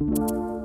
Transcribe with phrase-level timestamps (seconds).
[0.00, 0.62] Hello,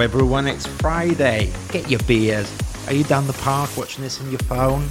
[0.00, 0.46] everyone.
[0.46, 1.50] It's Friday.
[1.70, 2.54] Get your beers.
[2.86, 4.82] Are you down the park watching this on your phone?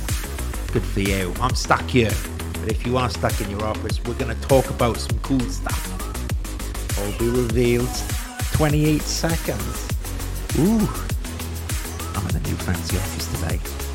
[0.74, 1.32] Good for you.
[1.42, 2.10] I'm stuck here.
[2.54, 5.40] But if you are stuck in your office, we're going to talk about some cool
[5.42, 6.98] stuff.
[6.98, 7.88] All be revealed
[8.54, 9.90] 28 seconds.
[10.58, 10.90] Ooh.
[12.16, 13.87] I'm in a new fancy office today.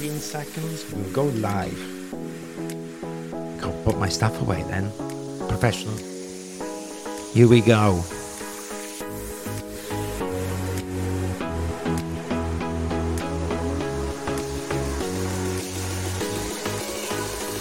[0.00, 0.90] 18 seconds.
[0.94, 1.76] We'll go live.
[3.60, 4.90] Go put my stuff away then.
[5.46, 5.94] Professional.
[7.34, 8.02] Here we go.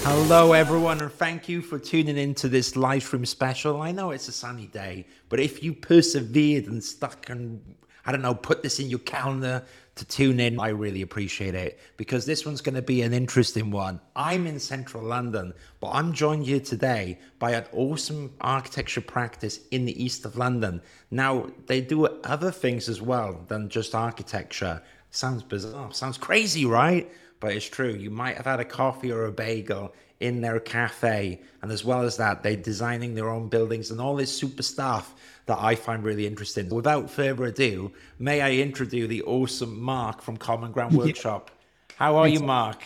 [0.06, 3.82] Hello, everyone, and thank you for tuning in to this live stream special.
[3.82, 8.22] I know it's a sunny day, but if you persevered and stuck and, I don't
[8.22, 9.66] know, put this in your calendar
[10.00, 13.70] to tune in, I really appreciate it because this one's going to be an interesting
[13.70, 14.00] one.
[14.16, 19.84] I'm in central London, but I'm joined here today by an awesome architecture practice in
[19.84, 20.82] the east of London.
[21.12, 24.82] Now, they do other things as well than just architecture.
[25.12, 27.12] Sounds bizarre, sounds crazy, right?
[27.40, 27.94] but it's true.
[27.94, 32.02] You might have had a coffee or a bagel in their cafe, and as well
[32.02, 36.04] as that, they're designing their own buildings and all this super stuff that I find
[36.04, 36.68] really interesting.
[36.70, 41.52] Without further ado, may I introduce the awesome Mark from Common Ground Workshop.
[41.96, 42.82] How are you, Mark?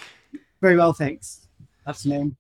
[0.62, 1.48] Very well, thanks.
[1.88, 2.38] Afternoon.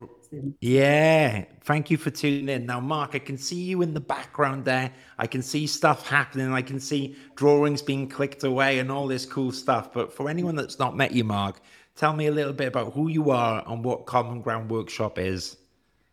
[0.62, 2.66] Yeah, thank you for tuning in.
[2.66, 4.92] Now, Mark, I can see you in the background there.
[5.18, 6.52] I can see stuff happening.
[6.52, 9.94] I can see drawings being clicked away and all this cool stuff.
[9.94, 11.62] But for anyone that's not met you, Mark,
[11.96, 15.58] Tell me a little bit about who you are and what Common Ground Workshop is.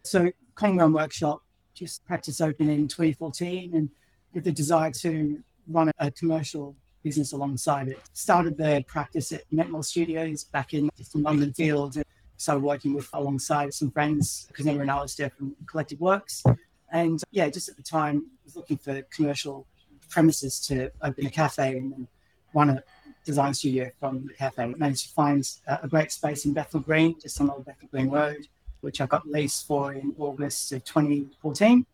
[0.02, 3.88] So, Common Ground Workshop just practice open in 2014 and
[4.34, 7.98] with the desire to run a commercial business alongside it.
[8.12, 12.04] Started the practice at Mentmore Studios back in London Field and
[12.40, 16.42] started working with alongside some friends, Kazimmer and Alistair from Collective Works.
[16.90, 19.66] And yeah, just at the time, I was looking for commercial
[20.08, 22.08] premises to open a cafe and then
[22.54, 22.82] run a
[23.26, 24.74] design studio from the cafe.
[24.78, 28.48] Managed to find a great space in Bethnal Green, just on Old Bethnal Green Road,
[28.80, 31.84] which I got leased for in August of 2014.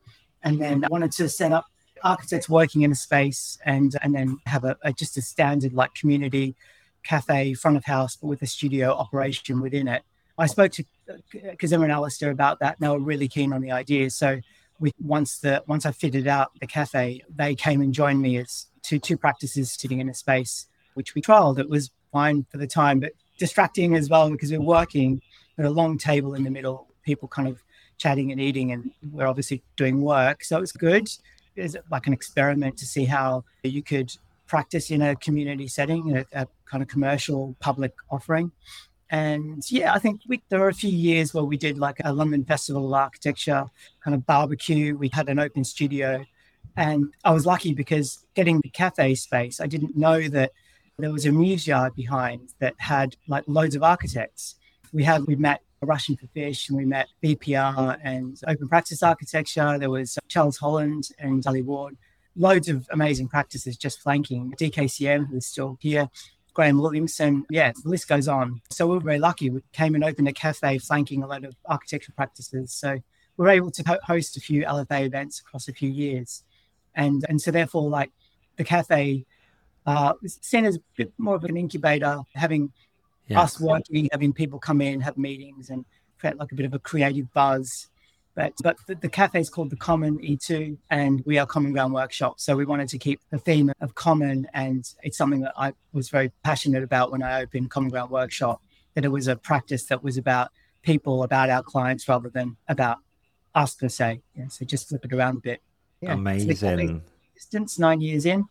[0.45, 1.67] And then I wanted to set up
[2.05, 5.95] architects working in a space and and then have a, a just a standard like
[5.95, 6.55] community
[7.03, 10.03] cafe front of house but with a studio operation within it.
[10.39, 12.77] I spoke to uh, uh, Kazimmer and Alistair about that.
[12.79, 14.11] They were really keen on the idea.
[14.11, 14.41] So
[14.79, 18.67] we once the once I fitted out the cafe, they came and joined me as
[18.83, 21.59] two two practices sitting in a space which we trialed.
[21.59, 25.21] It was fine for the time, but distracting as well because we're working
[25.59, 27.63] at a long table in the middle, people kind of
[27.99, 30.45] chatting and eating, and we're obviously doing work.
[30.45, 31.09] So it's good.
[31.55, 34.13] It's like an experiment to see how you could
[34.47, 38.53] practice in a community setting, a, a kind of commercial public offering.
[39.11, 42.13] And yeah, I think we, there were a few years where we did like a
[42.13, 43.67] London Festival of Architecture
[44.03, 44.97] kind of barbecue.
[44.97, 46.25] We had an open studio.
[46.77, 50.53] And I was lucky because getting the cafe space, I didn't know that
[50.99, 54.57] there was a mews yard behind that had like loads of architects.
[54.93, 59.79] We had we met Russian for Fish and we met BPR and Open Practice Architecture.
[59.79, 61.97] There was Charles Holland and Sally Ward.
[62.35, 66.09] Loads of amazing practices just flanking DKCM, who's still here.
[66.57, 67.45] Graham Williamson.
[67.51, 68.63] Yeah, the list goes on.
[68.71, 69.51] So we were very lucky.
[69.51, 72.73] We came and opened a cafe flanking a lot of architectural practices.
[72.73, 73.03] So we
[73.45, 76.45] were able to host a few LFA events across a few years.
[76.95, 78.11] And, and so therefore, like
[78.57, 79.27] the cafe
[79.85, 82.73] uh, seen as a bit more of an incubator, having
[83.29, 83.43] yeah.
[83.43, 85.85] us working, having people come in, have meetings, and
[86.19, 87.89] create like a bit of a creative buzz.
[88.37, 91.95] But but the, the cafe is called the Common E2, and we are Common Ground
[91.95, 92.39] Workshop.
[92.39, 96.11] So we wanted to keep the theme of common, and it's something that I was
[96.11, 98.61] very passionate about when I opened Common Ground Workshop.
[98.95, 100.51] That it was a practice that was about
[100.83, 102.99] people, about our clients, rather than about
[103.55, 104.21] us per se.
[104.35, 105.63] Yeah, so just flip it around a bit.
[106.03, 107.03] Yeah, Amazing.
[107.35, 108.45] Distance nine years in,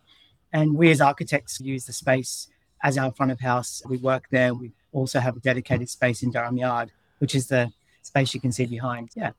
[0.51, 2.47] and we as architects use the space
[2.81, 3.83] as our front of house.
[3.87, 4.55] We work there.
[4.55, 7.71] We also have a dedicated space in Durham Yard, which is the
[8.01, 9.09] space you can see behind.
[9.15, 9.31] Yeah.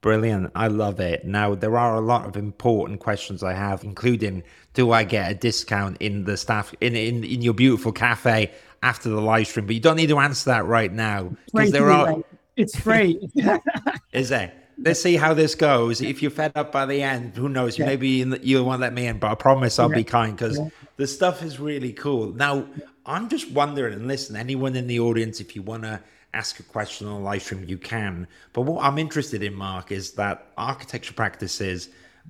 [0.00, 0.50] Brilliant.
[0.54, 1.26] I love it.
[1.26, 4.42] Now, there are a lot of important questions I have, including
[4.72, 8.50] do I get a discount in the staff in, in, in your beautiful cafe
[8.82, 9.66] after the live stream?
[9.66, 12.16] But you don't need to answer that right now because there are.
[12.56, 13.28] It's free.
[14.12, 14.54] Is it?
[14.82, 16.00] let's see how this goes.
[16.00, 17.78] If you're fed up by the end, who knows?
[17.78, 17.86] Yeah.
[17.86, 18.08] Maybe
[18.42, 19.96] you won't let me in, but I promise I'll yeah.
[19.96, 20.68] be kind because yeah.
[20.96, 22.32] the stuff is really cool.
[22.32, 22.66] Now,
[23.06, 26.00] I'm just wondering, and listen, anyone in the audience, if you want to
[26.34, 28.26] ask a question on the live stream, you can.
[28.52, 31.88] But what I'm interested in, Mark, is that architecture practices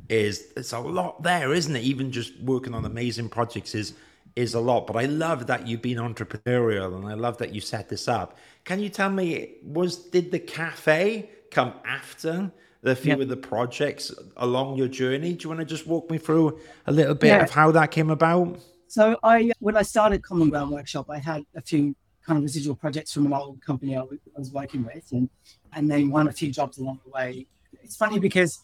[0.08, 1.82] is it's a lot there, isn't it?
[1.82, 3.94] Even just working on amazing projects is
[4.36, 7.60] is a lot, but I love that you've been entrepreneurial and I love that you
[7.60, 8.38] set this up.
[8.64, 12.52] Can you tell me, was did the cafe come after
[12.82, 15.34] the few of the projects along your journey?
[15.34, 17.42] Do you want to just walk me through a little bit yeah.
[17.42, 18.60] of how that came about?
[18.86, 21.94] So I, when I started Common Ground Workshop, I had a few
[22.30, 24.04] kind of residual projects from an old company I
[24.36, 25.28] was working with, and
[25.72, 27.46] and then won a few jobs along the way.
[27.82, 28.60] It's funny because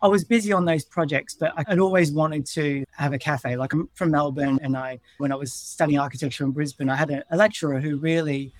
[0.00, 3.56] I was busy on those projects, but I'd always wanted to have a cafe.
[3.56, 7.10] Like I'm from Melbourne, and I, when I was studying architecture in Brisbane, I had
[7.10, 8.54] a, a lecturer who really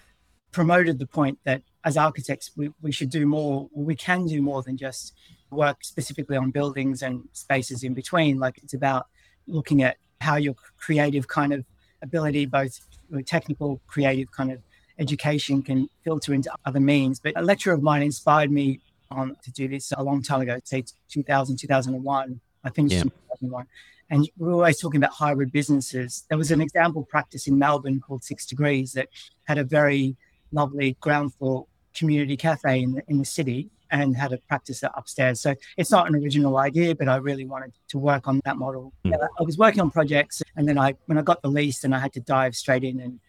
[0.52, 4.62] promoted the point that as architects, we, we should do more, we can do more
[4.62, 5.14] than just
[5.50, 8.38] work specifically on buildings and spaces in between.
[8.38, 9.06] Like it's about
[9.46, 11.64] looking at how your creative kind of
[12.02, 12.78] ability, both
[13.24, 14.60] technical, creative kind of
[14.98, 17.20] education, can filter into other means.
[17.20, 18.80] But a lecture of mine inspired me
[19.10, 22.40] on to do this a long time ago, say 2000, 2001.
[22.64, 23.02] I finished yeah.
[23.02, 23.66] in 2001.
[24.10, 26.24] And we were always talking about hybrid businesses.
[26.28, 29.08] There was an example practice in Melbourne called Six Degrees that
[29.44, 30.16] had a very
[30.52, 34.90] lovely ground floor community cafe in the, in the city and had a practice it
[34.96, 35.40] upstairs.
[35.40, 38.92] So it's not an original idea, but I really wanted to work on that model.
[39.04, 39.16] Mm.
[39.38, 41.98] I was working on projects, and then I, when I got the lease, and I
[41.98, 43.20] had to dive straight in, and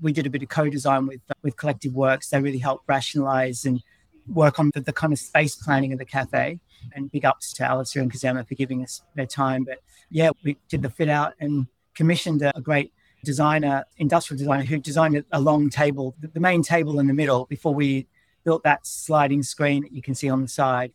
[0.00, 2.28] we did a bit of co-design with with Collective Works.
[2.28, 3.82] They really helped rationalize and
[4.26, 6.60] work on the, the, kind of space planning of the cafe.
[6.94, 9.64] And big ups to Alistair and Kazama for giving us their time.
[9.64, 9.78] But
[10.10, 12.92] yeah, we did the fit out and commissioned a, a great
[13.24, 17.74] designer, industrial designer, who designed a long table, the main table in the middle before
[17.74, 18.06] we
[18.44, 20.92] built that sliding screen that you can see on the side.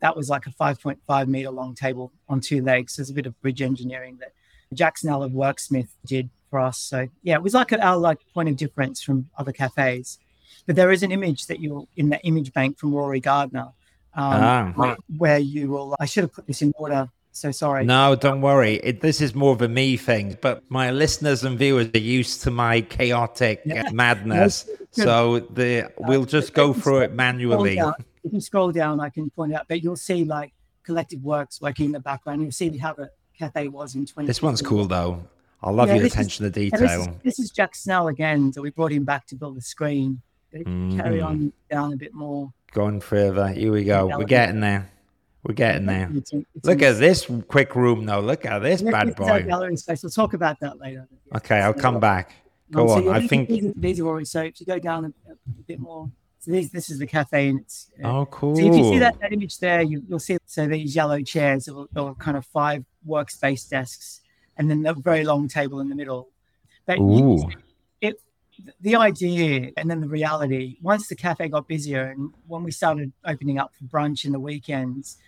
[0.00, 2.96] That was like a 5.5 meter long table on two legs.
[2.96, 4.32] There's a bit of bridge engineering that
[4.72, 6.78] Jack Snell of Worksmith did for us.
[6.78, 10.18] So yeah, it was like our like point of difference from other cafes.
[10.66, 13.72] But there is an image that you'll in the image bank from Rory Gardiner,
[14.14, 14.96] um, ah.
[15.16, 15.96] where you will.
[15.98, 17.08] I should have put this in order.
[17.38, 17.84] So sorry.
[17.84, 18.74] No, don't worry.
[18.82, 22.42] It, this is more of a me thing, but my listeners and viewers are used
[22.42, 23.88] to my chaotic yeah.
[23.92, 24.68] madness.
[24.90, 27.78] so the we'll just go through it manually.
[28.24, 30.52] If you scroll down, I can point out, but you'll see like
[30.82, 32.42] collective works working in the background.
[32.42, 34.26] You'll see how the cafe was in 20.
[34.26, 35.22] This one's cool though.
[35.62, 36.80] I love yeah, your attention is, to detail.
[36.80, 38.52] This is, this is, Jack Snell again.
[38.52, 40.22] So we brought him back to build the screen.
[40.54, 40.96] Mm.
[40.96, 42.52] Carry on down a bit more.
[42.72, 43.48] Going further.
[43.48, 44.06] Here we go.
[44.06, 44.90] We're getting there.
[45.44, 46.10] We're getting there.
[46.14, 48.20] It's, it's, Look at this quick room, though.
[48.20, 49.44] Look at this bad boy.
[49.44, 50.02] Gallery space.
[50.02, 51.08] We'll talk about that later.
[51.36, 52.32] Okay, I'll come back.
[52.70, 53.08] Go on.
[53.08, 54.42] I think these, these, are already so.
[54.42, 57.60] If you go down a, a bit more, so these, this is the cafe, and
[57.60, 58.56] it's uh, oh cool.
[58.56, 61.68] So if you see that, that image there, you, will see so these yellow chairs
[61.68, 64.20] or kind of five workspace desks,
[64.56, 66.28] and then the very long table in the middle.
[66.84, 67.38] But Ooh.
[67.38, 67.50] You,
[68.00, 68.20] it
[68.80, 70.76] the idea and then the reality.
[70.82, 74.40] Once the cafe got busier, and when we started opening up for brunch in the
[74.40, 75.18] weekends,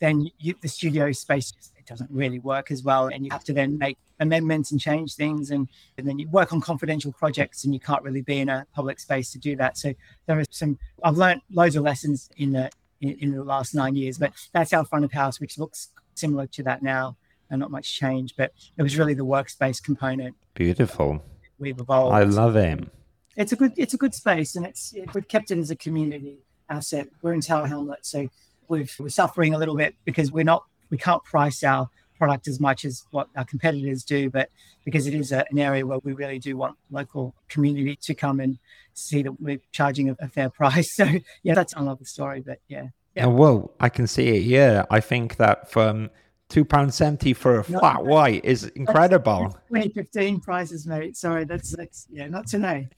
[0.00, 3.52] then you, the studio space it doesn't really work as well, and you have to
[3.52, 7.72] then make amendments and change things, and, and then you work on confidential projects, and
[7.74, 9.76] you can't really be in a public space to do that.
[9.76, 9.94] So
[10.26, 10.78] there are some.
[11.02, 12.70] I've learned loads of lessons in the
[13.00, 16.46] in, in the last nine years, but that's our front of house, which looks similar
[16.48, 17.16] to that now,
[17.50, 18.34] and not much change.
[18.36, 20.36] But it was really the workspace component.
[20.54, 21.22] Beautiful.
[21.60, 22.14] We've evolved.
[22.14, 22.88] I love it.
[23.36, 25.76] It's a good it's a good space, and it's it, we've kept it as a
[25.76, 27.08] community asset.
[27.22, 28.28] We're in Tower Hamlet, so
[28.68, 31.88] we are suffering a little bit because we're not we can't price our
[32.20, 34.50] product as much as what our competitors do, but
[34.84, 38.40] because it is a, an area where we really do want local community to come
[38.40, 38.58] and
[38.94, 40.94] see that we're charging a, a fair price.
[40.94, 41.06] So
[41.42, 42.40] yeah, that's another story.
[42.40, 42.88] But yeah.
[43.14, 43.26] yeah.
[43.26, 44.42] well, I can see it.
[44.42, 46.10] Yeah, I think that from
[46.50, 49.56] two pound seventy for a flat white is incredible.
[49.68, 51.16] Twenty fifteen prices, mate.
[51.16, 52.88] Sorry, that's that's yeah, not today.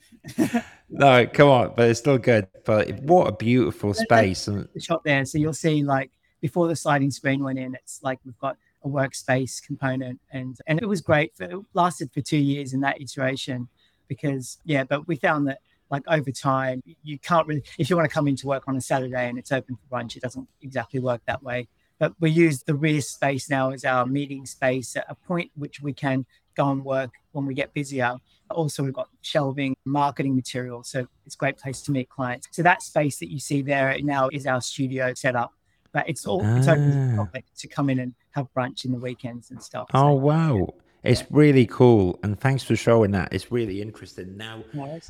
[0.90, 2.48] no, come on, but it's still good.
[2.64, 4.48] But what a beautiful space!
[4.48, 8.02] And the shot there, so you'll see like before the sliding screen went in, it's
[8.02, 11.36] like we've got a workspace component, and and it was great.
[11.36, 13.68] For, it lasted for two years in that iteration
[14.08, 18.08] because yeah, but we found that like over time you can't really if you want
[18.08, 20.98] to come into work on a Saturday and it's open for brunch, it doesn't exactly
[21.00, 21.68] work that way
[22.02, 25.80] but we use the rear space now as our meeting space at a point which
[25.80, 28.16] we can go and work when we get busier.
[28.50, 30.82] Also, we've got shelving, marketing material.
[30.82, 32.48] So it's a great place to meet clients.
[32.50, 35.52] So that space that you see there now is our studio setup.
[35.92, 36.56] But it's all ah.
[36.56, 37.24] it's open to the ah.
[37.24, 39.86] public to come in and have brunch in the weekends and stuff.
[39.94, 40.74] Oh so, wow.
[41.02, 41.26] It's yeah.
[41.30, 43.32] really cool, and thanks for showing that.
[43.32, 44.36] It's really interesting.
[44.36, 44.62] Now,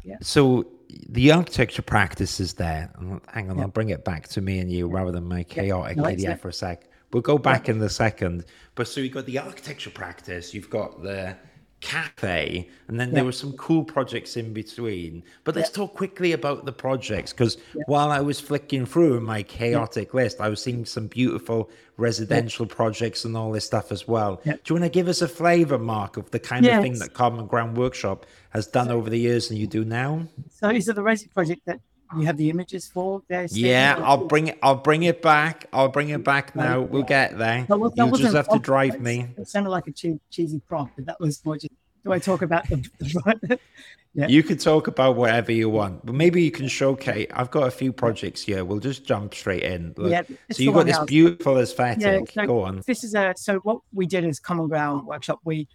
[0.04, 0.16] yeah.
[0.22, 2.90] so the architecture practice is there.
[3.28, 3.62] Hang on, yeah.
[3.62, 6.48] I'll bring it back to me and you rather than my chaotic no, PDF for
[6.48, 6.88] a sec.
[7.12, 8.46] We'll go back in the second.
[8.74, 11.36] But so you've got the architecture practice, you've got the
[11.82, 15.22] cafe, and then there were some cool projects in between.
[15.44, 20.14] But let's talk quickly about the projects because while I was flicking through my chaotic
[20.14, 24.40] list, I was seeing some beautiful residential projects and all this stuff as well.
[24.44, 27.12] Do you want to give us a flavor, Mark, of the kind of thing that
[27.12, 30.26] Common Ground Workshop has done over the years and you do now?
[30.50, 31.80] So is it the resi project that
[32.18, 33.46] you have the images for there?
[33.50, 34.58] Yeah, I'll bring it.
[34.62, 35.66] I'll bring it back.
[35.72, 36.80] I'll bring it back now.
[36.80, 37.64] We'll get there.
[37.68, 39.28] That was- that You just have to drive me.
[39.36, 41.72] It sounded like a che- cheesy prompt, but that was more just.
[42.04, 43.58] Do I talk about the?
[44.14, 44.26] Yeah.
[44.26, 47.28] You can talk about whatever you want, but maybe you can showcase.
[47.32, 48.62] I've got a few projects here.
[48.62, 49.94] We'll just jump straight in.
[49.96, 51.06] Look, Yeah, so you've got this house.
[51.06, 52.30] beautiful aesthetic.
[52.30, 52.82] so Go on.
[52.86, 55.40] This is a so what we did as Common Ground Workshop.
[55.44, 55.66] We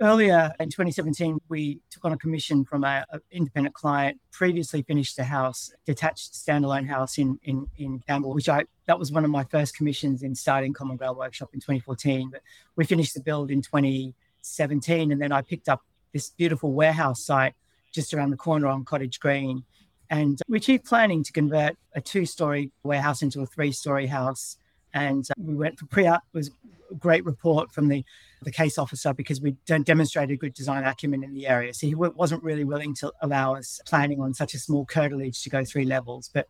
[0.00, 4.20] earlier in 2017 we took on a commission from a, a independent client.
[4.32, 9.12] Previously finished a house, detached standalone house in in in Camberwell, which I that was
[9.12, 12.30] one of my first commissions in starting Common Ground Workshop in 2014.
[12.30, 12.42] But
[12.76, 17.54] we finished the build in 2017, and then I picked up this beautiful warehouse site
[17.92, 19.64] just around the corner on Cottage Green.
[20.10, 24.56] And we achieved planning to convert a two-story warehouse into a three-story house.
[24.94, 26.22] And uh, we went for pre-app.
[26.32, 26.50] It was
[26.90, 28.04] a great report from the,
[28.42, 31.72] the case officer because we de- demonstrated good design acumen in the area.
[31.72, 35.42] So he w- wasn't really willing to allow us planning on such a small curtilage
[35.42, 36.30] to go three levels.
[36.32, 36.48] But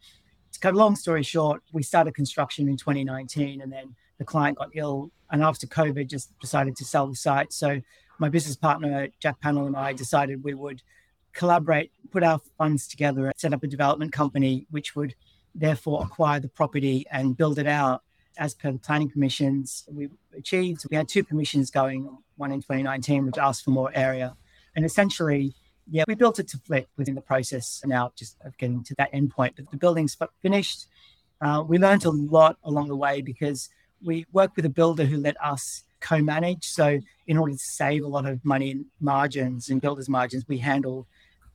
[0.53, 4.59] to cut a long story short, we started construction in 2019 and then the client
[4.59, 5.11] got ill.
[5.31, 7.53] And after COVID, just decided to sell the site.
[7.53, 7.81] So
[8.19, 10.83] my business partner, Jack Panel, and I decided we would
[11.33, 15.15] collaborate, put our funds together, and set up a development company, which would
[15.55, 18.03] therefore acquire the property and build it out
[18.39, 20.85] as per planning permissions we achieved.
[20.91, 24.37] We had two permissions going, one in 2019, which asked for more area.
[24.75, 25.55] And essentially,
[25.91, 29.13] yeah, we built it to flip within the process now just of getting to that
[29.13, 29.53] endpoint.
[29.57, 30.87] But the building's finished.
[31.41, 33.69] Uh, we learned a lot along the way because
[34.03, 36.65] we worked with a builder who let us co-manage.
[36.65, 40.59] So in order to save a lot of money in margins and builders margins, we
[40.59, 41.07] handle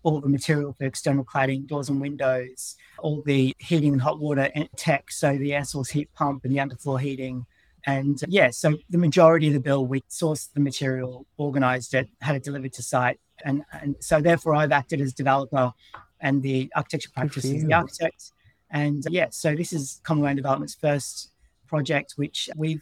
[0.03, 4.49] all the material for external cladding, doors and windows, all the heating and hot water
[4.75, 7.45] tech, so the air source heat pump and the underfloor heating.
[7.85, 12.09] And uh, yeah, so the majority of the bill, we sourced the material, organized it,
[12.21, 13.19] had it delivered to site.
[13.43, 15.73] And, and so therefore I've acted as developer
[16.19, 18.31] and the architecture practice is the architect.
[18.69, 21.31] And uh, yeah, so this is Commonwealth Development's first
[21.67, 22.81] project, which we've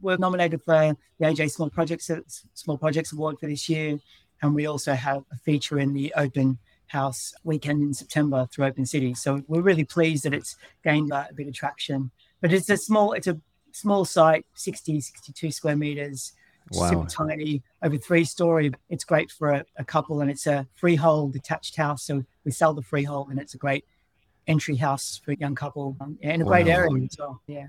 [0.00, 2.10] were nominated for the AJ Small Projects
[2.54, 3.98] Small Projects Award for this year,
[4.42, 8.86] and we also have a feature in the Open House weekend in September through Open
[8.86, 9.14] City.
[9.14, 12.10] So we're really pleased that it's gained uh, a bit of traction.
[12.40, 13.38] But it's a small, it's a
[13.72, 16.32] small site, 60, 62 square meters,
[16.70, 16.90] Wow.
[16.90, 18.72] super tiny, over three story.
[18.90, 22.02] It's great for a, a couple, and it's a freehold detached house.
[22.02, 23.86] So we sell the freehold, and it's a great
[24.46, 27.40] entry house for a young couple um, in a great area as well.
[27.46, 27.68] Yeah.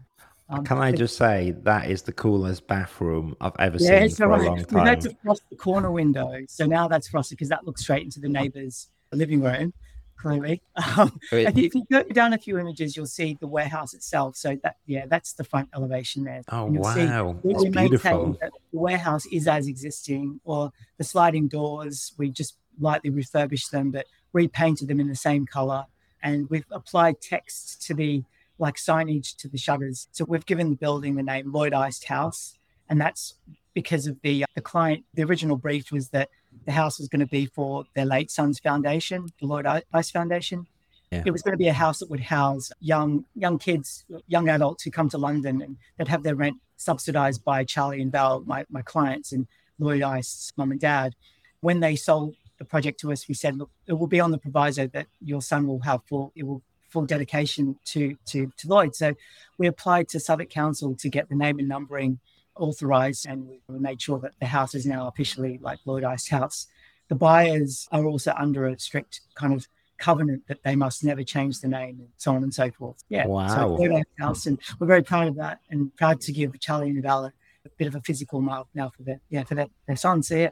[0.52, 4.16] Um, Can I just say that is the coolest bathroom I've ever yeah, seen so
[4.16, 4.46] for a right.
[4.48, 4.88] long We time.
[4.88, 8.20] had to frost the corner window, so now that's frosted because that looks straight into
[8.20, 9.74] the neighbour's living room.
[10.18, 10.62] Clearly,
[10.98, 14.36] um, It- if, you, go down a few images, you'll see the warehouse itself.
[14.36, 16.42] So that yeah, that's the front elevation there.
[16.50, 18.38] Oh And you'll see wow, we- it's beautiful.
[18.42, 22.14] that The warehouse is as existing, or the sliding doors.
[22.18, 25.86] We just lightly refurbished them, but repainted them in the same color,
[26.24, 28.24] and we've applied text to the
[28.60, 30.08] like signage to the shutters.
[30.12, 32.58] So we've given the building the name Lloyd Ice House,
[32.90, 33.36] and that's
[33.74, 35.06] because of the uh, the client.
[35.14, 36.30] The original brief was that
[36.66, 40.68] the house was going to be for their late son's foundation, the Lloyd Ice Foundation.
[41.12, 41.24] Yeah.
[41.26, 44.84] It was going to be a house that would house young young kids, young adults
[44.84, 48.66] who come to London and they'd have their rent subsidized by Charlie and Val, my,
[48.70, 49.48] my clients, and
[49.80, 51.16] Lloyd Ice's mum and dad.
[51.62, 54.38] When they sold the project to us, we said, look, it will be on the
[54.38, 58.96] proviso that your son will have full, it will full dedication to to to Lloyd.
[58.96, 59.14] So
[59.58, 62.20] we applied to Southwark Council to get the name and numbering
[62.56, 66.68] authorized, and we made sure that the house is now officially like Lloyd Ice House.
[67.08, 69.68] The buyers are also under a strict kind of
[69.98, 73.04] covenant that they must never change the name and so on and so forth.
[73.10, 73.28] Yeah.
[73.28, 73.48] Wow.
[73.48, 76.90] So Lloyd Ice House, and we're very proud of that, and proud to give Charlie
[76.90, 77.34] and a,
[77.78, 80.24] bit of a physical mark now for their yeah for their, their son.
[80.24, 80.50] So yeah,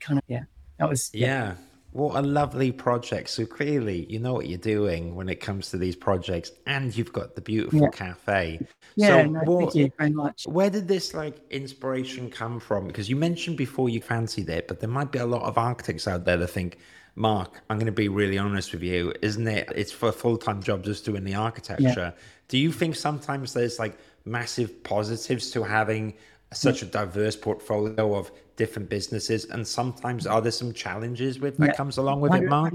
[0.00, 0.44] kind of yeah.
[0.78, 1.54] That was Yeah.
[1.92, 3.28] What a lovely project.
[3.28, 7.12] So clearly, you know what you're doing when it comes to these projects, and you've
[7.12, 7.88] got the beautiful Yeah.
[7.90, 8.60] cafe.
[8.96, 9.08] yeah.
[9.08, 10.46] so no, what, thank you very much.
[10.46, 12.86] Where did this like inspiration come from?
[12.86, 16.08] Because you mentioned before you fancied it, but there might be a lot of architects
[16.08, 16.78] out there that think,
[17.14, 19.68] Mark, I'm going to be really honest with you, isn't it?
[19.76, 22.14] It's for a full time job just doing the architecture.
[22.48, 26.14] Do you think sometimes there's like massive positives to having
[26.52, 31.68] such a diverse portfolio of different businesses, and sometimes are there some challenges with that
[31.68, 31.72] Yeah.
[31.74, 32.74] comes along with it, Mark?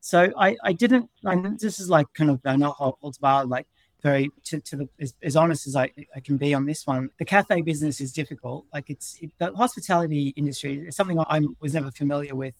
[0.00, 3.46] So I, I didn't, and this is like kind of an holds bar.
[3.46, 3.66] Like
[4.04, 7.08] very to, to the as, as, honest as I, I can be on this one.
[7.18, 8.66] The cafe business is difficult.
[8.72, 12.54] Like it's it, the hospitality industry is something I was never familiar with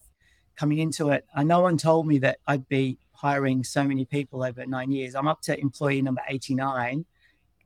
[0.57, 1.23] coming into it.
[1.35, 5.13] And no one told me that I'd be hiring so many people over nine years.
[5.13, 7.05] I'm up to employee number 89.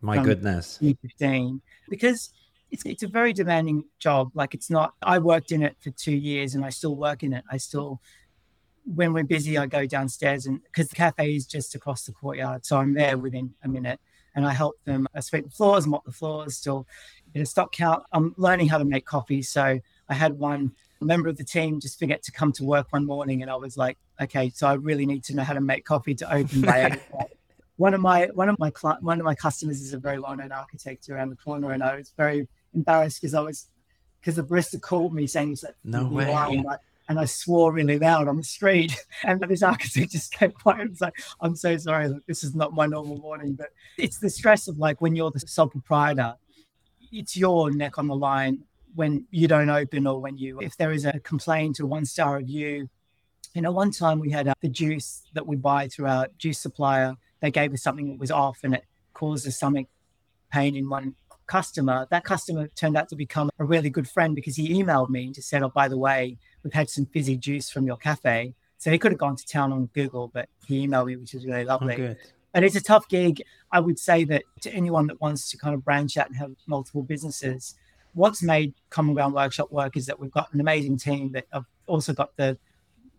[0.02, 0.78] My goodness.
[1.02, 2.32] 15 because
[2.72, 4.32] it's it's a very demanding job.
[4.34, 4.94] Like it's not.
[5.02, 7.44] I worked in it for two years, and I still work in it.
[7.52, 8.02] I still,
[8.86, 12.66] when we're busy, I go downstairs, and because the cafe is just across the courtyard,
[12.66, 14.00] so I'm there within a minute,
[14.36, 15.08] and I help them.
[15.14, 16.88] I sweep the floors, mop the floors, still
[17.34, 18.04] get a stock count.
[18.12, 20.72] I'm learning how to make coffee, so I had one
[21.02, 23.78] member of the team just forget to come to work one morning, and I was
[23.78, 27.00] like, okay, so I really need to know how to make coffee to open my
[27.78, 31.10] one of my one of my one of my customers is a very well-known architect
[31.10, 33.68] around the corner, and I was very embarrassed because I was
[34.20, 36.32] because the barista called me saying that no way.
[36.32, 38.96] And I, and I swore really loud on the street.
[39.24, 42.56] And this architect just kept quiet and was like, I'm so sorry that this is
[42.56, 43.54] not my normal morning.
[43.54, 46.36] But it's the stress of like when you're the sole proprietor,
[47.12, 48.64] it's your neck on the line
[48.96, 52.38] when you don't open or when you, if there is a complaint or one star
[52.38, 52.90] review.
[53.56, 56.60] You know, one time we had uh, the juice that we buy through our juice
[56.60, 57.16] supplier.
[57.42, 59.88] They gave us something that was off and it caused us stomach
[60.52, 61.16] pain in one
[61.50, 65.26] customer, that customer turned out to become a really good friend because he emailed me
[65.26, 68.54] and just said, Oh, by the way, we've had some fizzy juice from your cafe.
[68.78, 71.46] So he could have gone to town on Google, but he emailed me, which is
[71.46, 72.02] really oh, lovely.
[72.02, 72.16] Oh,
[72.54, 73.42] and it's a tough gig.
[73.72, 76.52] I would say that to anyone that wants to kind of branch out and have
[76.68, 77.76] multiple businesses,
[78.14, 81.66] what's made Common Ground Workshop work is that we've got an amazing team that I've
[81.88, 82.58] also got the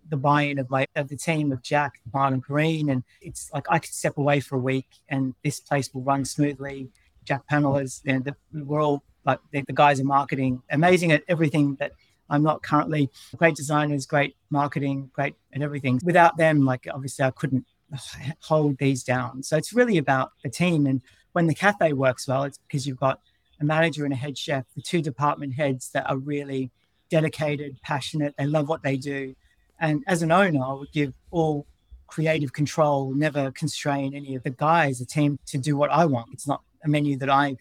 [0.08, 2.90] the buy-in of my of the team of Jack, Martin, and Kareen.
[2.90, 6.24] And it's like I could step away for a week and this place will run
[6.24, 6.88] smoothly.
[7.30, 11.92] Jack know, the, we're all like the, the guys in marketing, amazing at everything that
[12.28, 16.00] I'm not currently great designers, great marketing, great at everything.
[16.02, 17.66] Without them, like obviously I couldn't
[18.40, 19.44] hold these down.
[19.44, 20.86] So it's really about the team.
[20.86, 23.20] And when the cafe works well, it's because you've got
[23.60, 26.72] a manager and a head chef, the two department heads that are really
[27.10, 29.36] dedicated, passionate, they love what they do.
[29.78, 31.66] And as an owner, I would give all
[32.08, 36.30] creative control, never constrain any of the guys, the team to do what I want.
[36.32, 37.56] It's not a menu that I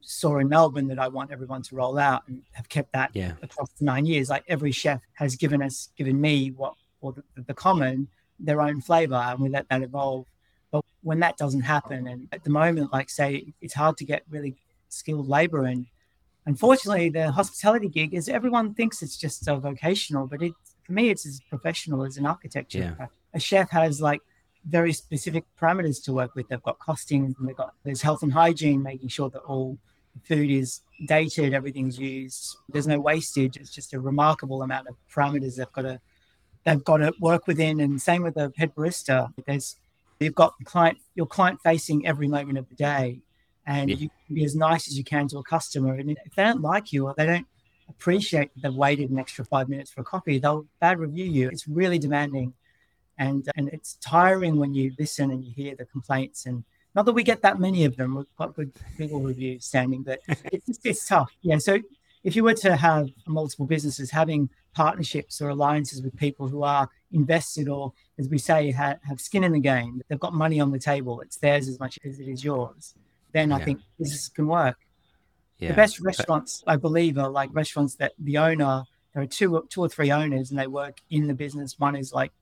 [0.00, 3.32] saw in Melbourne that I want everyone to roll out and have kept that yeah.
[3.42, 4.28] across the nine years.
[4.28, 8.80] Like every chef has given us, given me what, or the, the common, their own
[8.80, 10.26] flavor, and we let that evolve.
[10.70, 14.24] But when that doesn't happen, and at the moment, like say, it's hard to get
[14.28, 14.56] really
[14.88, 15.86] skilled labor, and
[16.46, 20.52] unfortunately, the hospitality gig is everyone thinks it's just a vocational, but it
[20.84, 22.96] for me, it's as professional as an architecture.
[22.98, 23.06] Yeah.
[23.32, 24.20] A chef has like
[24.68, 26.48] very specific parameters to work with.
[26.48, 29.78] They've got costings and they've got there's health and hygiene, making sure that all
[30.22, 32.56] food is dated, everything's used.
[32.68, 33.56] There's no wastage.
[33.56, 36.00] It's just a remarkable amount of parameters they've got to
[36.64, 37.80] they've got to work within.
[37.80, 39.32] And same with the head barista.
[39.46, 39.76] There's
[40.20, 43.20] you've got the client your client facing every moment of the day,
[43.66, 43.96] and yeah.
[43.96, 45.94] you can be as nice as you can to a customer.
[45.94, 47.46] And if they don't like you or they don't
[47.88, 51.48] appreciate that they've waited an extra five minutes for a coffee, they'll bad review you.
[51.48, 52.54] It's really demanding
[53.18, 57.04] and uh, and it's tiring when you listen and you hear the complaints and not
[57.04, 60.78] that we get that many of them we've got good google reviews standing but it's,
[60.84, 61.78] it's tough yeah so
[62.22, 66.88] if you were to have multiple businesses having partnerships or alliances with people who are
[67.12, 70.70] invested or as we say have, have skin in the game they've got money on
[70.70, 72.94] the table it's theirs as much as it is yours
[73.32, 73.56] then yeah.
[73.56, 74.76] i think business can work
[75.58, 75.68] yeah.
[75.68, 79.80] the best restaurants i believe are like restaurants that the owner there are two two
[79.80, 82.32] or three owners and they work in the business one is like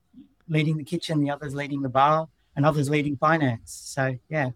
[0.48, 3.72] leading the kitchen, the others leading the bar, and others leading finance.
[3.72, 4.50] So yeah.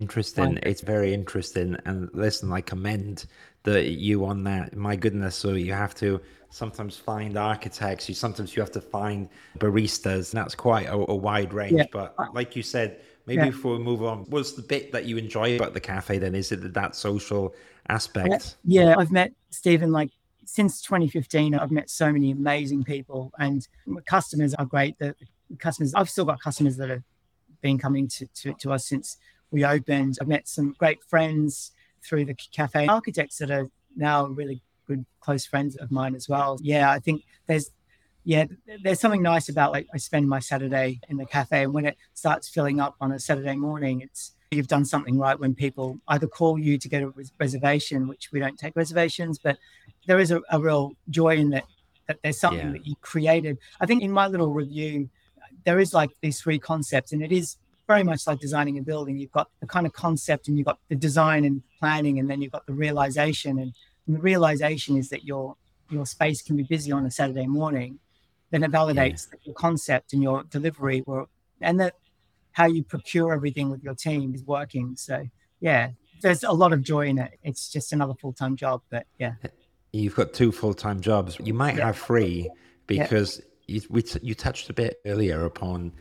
[0.00, 0.60] Interesting.
[0.62, 1.76] It's very interesting.
[1.84, 3.26] And listen, I commend
[3.64, 4.76] the you on that.
[4.76, 5.34] My goodness.
[5.34, 8.08] So you have to sometimes find architects.
[8.08, 10.32] You sometimes you have to find baristas.
[10.32, 11.78] And that's quite a, a wide range.
[11.78, 11.86] Yeah.
[11.90, 13.46] But like you said, maybe yeah.
[13.46, 16.18] before we move on, what's the bit that you enjoy about the cafe?
[16.18, 17.54] Then is it that social
[17.88, 18.56] aspect?
[18.64, 20.12] Yeah, I've met Stephen like
[20.48, 23.66] since 2015, I've met so many amazing people, and
[24.06, 24.98] customers are great.
[24.98, 25.14] The
[25.58, 27.02] customers, I've still got customers that have
[27.60, 29.18] been coming to, to, to us since
[29.50, 30.16] we opened.
[30.20, 35.44] I've met some great friends through the cafe architects that are now really good close
[35.44, 36.58] friends of mine as well.
[36.62, 37.70] Yeah, I think there's
[38.24, 38.44] yeah,
[38.82, 41.96] there's something nice about like I spend my Saturday in the cafe, and when it
[42.14, 46.26] starts filling up on a Saturday morning, it's you've done something right when people either
[46.26, 49.58] call you to get a reservation, which we don't take reservations, but
[50.08, 51.64] there is a, a real joy in that
[52.08, 52.72] that there's something yeah.
[52.72, 53.58] that you created.
[53.80, 55.10] I think in my little review,
[55.64, 59.18] there is like these three concepts, and it is very much like designing a building.
[59.18, 62.40] You've got the kind of concept, and you've got the design and planning, and then
[62.40, 63.58] you've got the realization.
[63.58, 63.72] And,
[64.06, 65.54] and the realization is that your
[65.90, 67.98] your space can be busy on a Saturday morning.
[68.50, 69.38] Then it validates yeah.
[69.44, 71.26] your concept and your delivery, were,
[71.60, 71.96] and that
[72.52, 74.96] how you procure everything with your team is working.
[74.96, 75.28] So
[75.60, 75.90] yeah,
[76.22, 77.38] there's a lot of joy in it.
[77.42, 79.34] It's just another full time job, but yeah.
[79.92, 81.38] You've got two full time jobs.
[81.42, 81.86] You might yeah.
[81.86, 82.50] have three
[82.86, 83.76] because yeah.
[83.76, 85.92] you, we t- you touched a bit earlier upon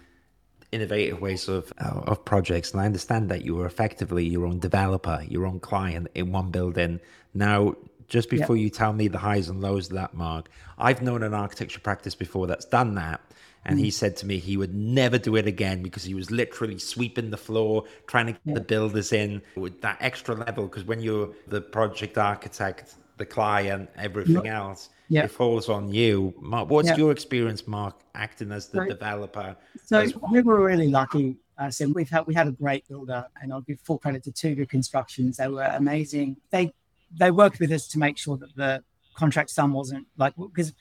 [0.71, 4.59] innovative ways of uh, of projects, and I understand that you were effectively your own
[4.59, 6.99] developer, your own client in one building.
[7.33, 7.75] Now,
[8.07, 11.33] just before you tell me the highs and lows of that, Mark, I've known an
[11.33, 13.21] architecture practice before that's done that.
[13.65, 13.83] And mm.
[13.83, 17.31] he said to me he would never do it again because he was literally sweeping
[17.31, 18.53] the floor, trying to get yeah.
[18.53, 20.67] the builders in with that extra level.
[20.67, 24.59] Because when you're the project architect, the client, everything yeah.
[24.59, 25.23] else, yeah.
[25.23, 26.33] it falls on you.
[26.39, 29.55] Mark, what's your experience, Mark, acting as the so, developer?
[29.85, 31.37] So we were really lucky.
[31.57, 34.31] Uh, so we've had we had a great builder, and I'll give full credit to
[34.31, 35.37] Two Good Constructions.
[35.37, 36.37] They were amazing.
[36.51, 36.71] They
[37.15, 38.83] they worked with us to make sure that the
[39.15, 40.73] contract sum wasn't like because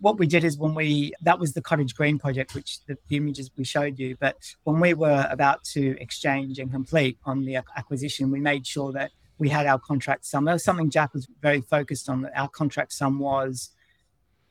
[0.00, 3.16] what we did is when we that was the cottage green project which the, the,
[3.16, 7.56] images we showed you but when we were about to exchange and complete on the
[7.76, 11.26] acquisition we made sure that we had our contract sum that was something jack was
[11.40, 13.70] very focused on our contract sum was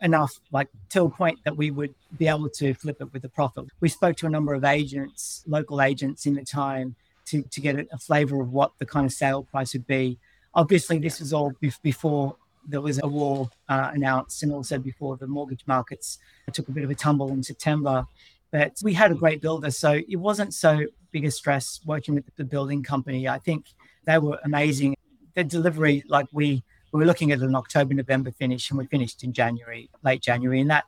[0.02, 3.30] enough like to a point that we would be able to flip it with a
[3.30, 6.96] profit we spoke to a number of agents local agents in the time
[7.26, 10.18] to, to get a, a flavor of what the kind of sale price would be
[10.54, 12.36] obviously this was all before
[12.68, 16.20] there was a war uh, announced and also before the mortgage markets
[16.52, 18.06] took a bit of a tumble in September.
[18.52, 22.26] But we had a great builder, so it wasn't so big a stress working with
[22.36, 23.28] the building company.
[23.28, 23.66] I think
[24.08, 24.96] they were amazing.
[25.36, 29.24] The delivery, like we, we were looking at an October, November finish, and we finished
[29.24, 30.62] in January, late January.
[30.62, 30.86] And that,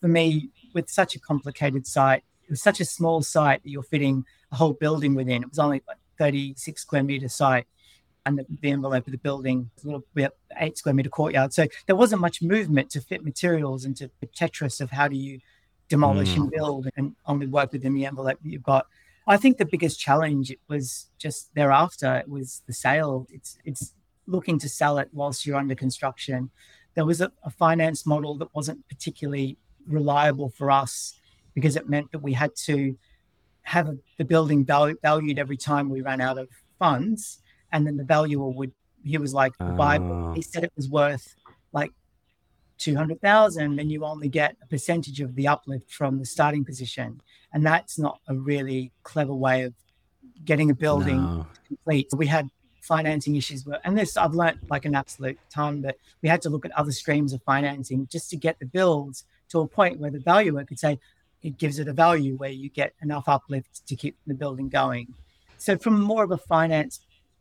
[0.00, 3.82] for me, with such a complicated site, it was such a small site that you're
[3.82, 5.42] fitting a whole building within.
[5.42, 7.66] It was only like 36 square meter site
[8.26, 11.54] and the, the envelope of the building, a little bit eight square meter courtyard.
[11.54, 15.40] So there wasn't much movement to fit materials into the Tetris of how do you
[15.88, 16.42] demolish mm.
[16.42, 18.86] and build and only work within the envelope that you've got.
[19.28, 23.26] I think the biggest challenge was just thereafter it was the sale.
[23.30, 23.94] It's it's
[24.26, 26.50] looking to sell it whilst you're under construction.
[26.94, 31.14] There was a, a finance model that wasn't particularly reliable for us
[31.54, 32.96] because it meant that we had to
[33.62, 37.40] have a, the building valued every time we ran out of funds
[37.72, 38.72] and then the valuer would
[39.04, 39.76] he was like the ah.
[39.76, 40.32] Bible.
[40.34, 41.34] He said it was worth
[41.72, 41.92] like
[42.78, 46.64] two hundred thousand, and you only get a percentage of the uplift from the starting
[46.64, 47.20] position,
[47.52, 49.74] and that's not a really clever way of
[50.44, 51.46] getting a building no.
[51.66, 52.08] complete.
[52.14, 52.48] We had
[52.82, 55.82] financing issues, and this I've learned like an absolute ton.
[55.82, 59.24] But we had to look at other streams of financing just to get the builds
[59.50, 60.98] to a point where the valuer could say
[61.42, 65.14] it gives it a value where you get enough uplift to keep the building going.
[65.56, 67.00] So, from more of a finance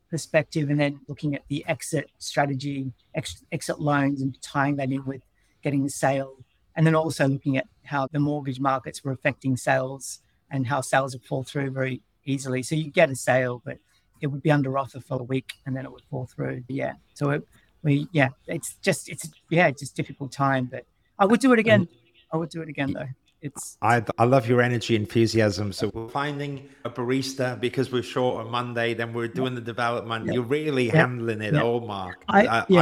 [0.09, 5.05] perspective and then looking at the exit strategy, ex- exit loans and tying that in
[5.05, 5.21] with
[5.63, 6.35] getting the sale.
[6.77, 11.13] And then also looking at how the mortgage markets were affecting sales and how sales
[11.13, 12.63] would fall through very easily.
[12.63, 13.79] So you get a sale, but
[14.21, 16.63] it would be under offer for a week and then it would fall through.
[16.69, 16.93] Yeah.
[17.15, 17.47] So it,
[17.83, 20.85] we, yeah, it's just, it's, yeah, it's just difficult time, but
[21.19, 21.89] I would do it again.
[22.31, 23.07] I would do it again though
[23.41, 28.43] it's I, I love your energy enthusiasm so we're finding a barista because we're short
[28.43, 30.33] on monday then we're doing the development yeah.
[30.33, 30.95] you're really yeah.
[30.95, 31.61] handling it yeah.
[31.61, 32.81] all mark I, I, yeah.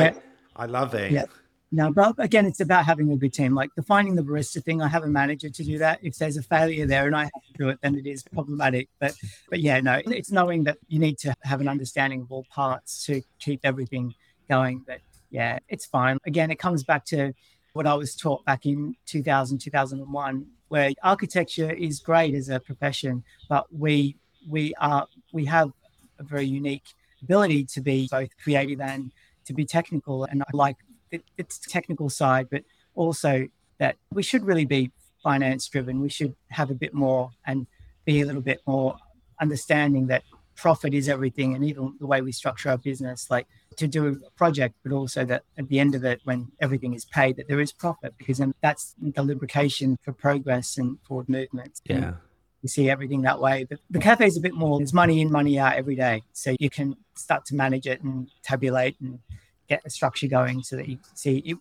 [0.55, 1.25] I, I love it yeah
[1.71, 3.55] no but again it's about having a good team.
[3.55, 5.99] Like the finding the barista thing i have a manager to do that.
[6.01, 8.89] If there's a failure there and i have to do it then it is problematic.
[8.99, 9.15] But
[9.49, 13.05] but yeah no it's knowing that you need to have an understanding of all parts
[13.05, 14.13] to keep everything
[14.49, 14.83] going.
[14.85, 16.17] But yeah it's fine.
[16.25, 17.33] Again it comes back to
[17.75, 23.21] what I was taught back in 2000, 2001, where architecture is great as a profession,
[23.49, 24.15] but we
[24.47, 25.71] we are we have
[26.17, 26.85] a very unique
[27.21, 29.11] ability to be both creative and
[29.43, 30.23] to be technical.
[30.23, 30.77] And I like
[31.17, 32.63] the, its technical side, but
[32.95, 33.47] also
[33.79, 35.99] that we should really be finance driven.
[35.99, 37.67] We should have a bit more and
[38.05, 38.95] be a little bit more
[39.41, 40.23] understanding that
[40.55, 44.29] profit is everything and even the way we structure our business like to do a
[44.37, 47.59] project but also that at the end of it when everything is paid that there
[47.59, 52.13] is profit because then that's the lubrication for progress and forward movement yeah.
[52.61, 55.31] you see everything that way but the cafe is a bit more there's money in
[55.31, 56.23] money out every day.
[56.33, 59.19] So you can start to manage it and tabulate and
[59.67, 61.59] get a structure going so that you see you,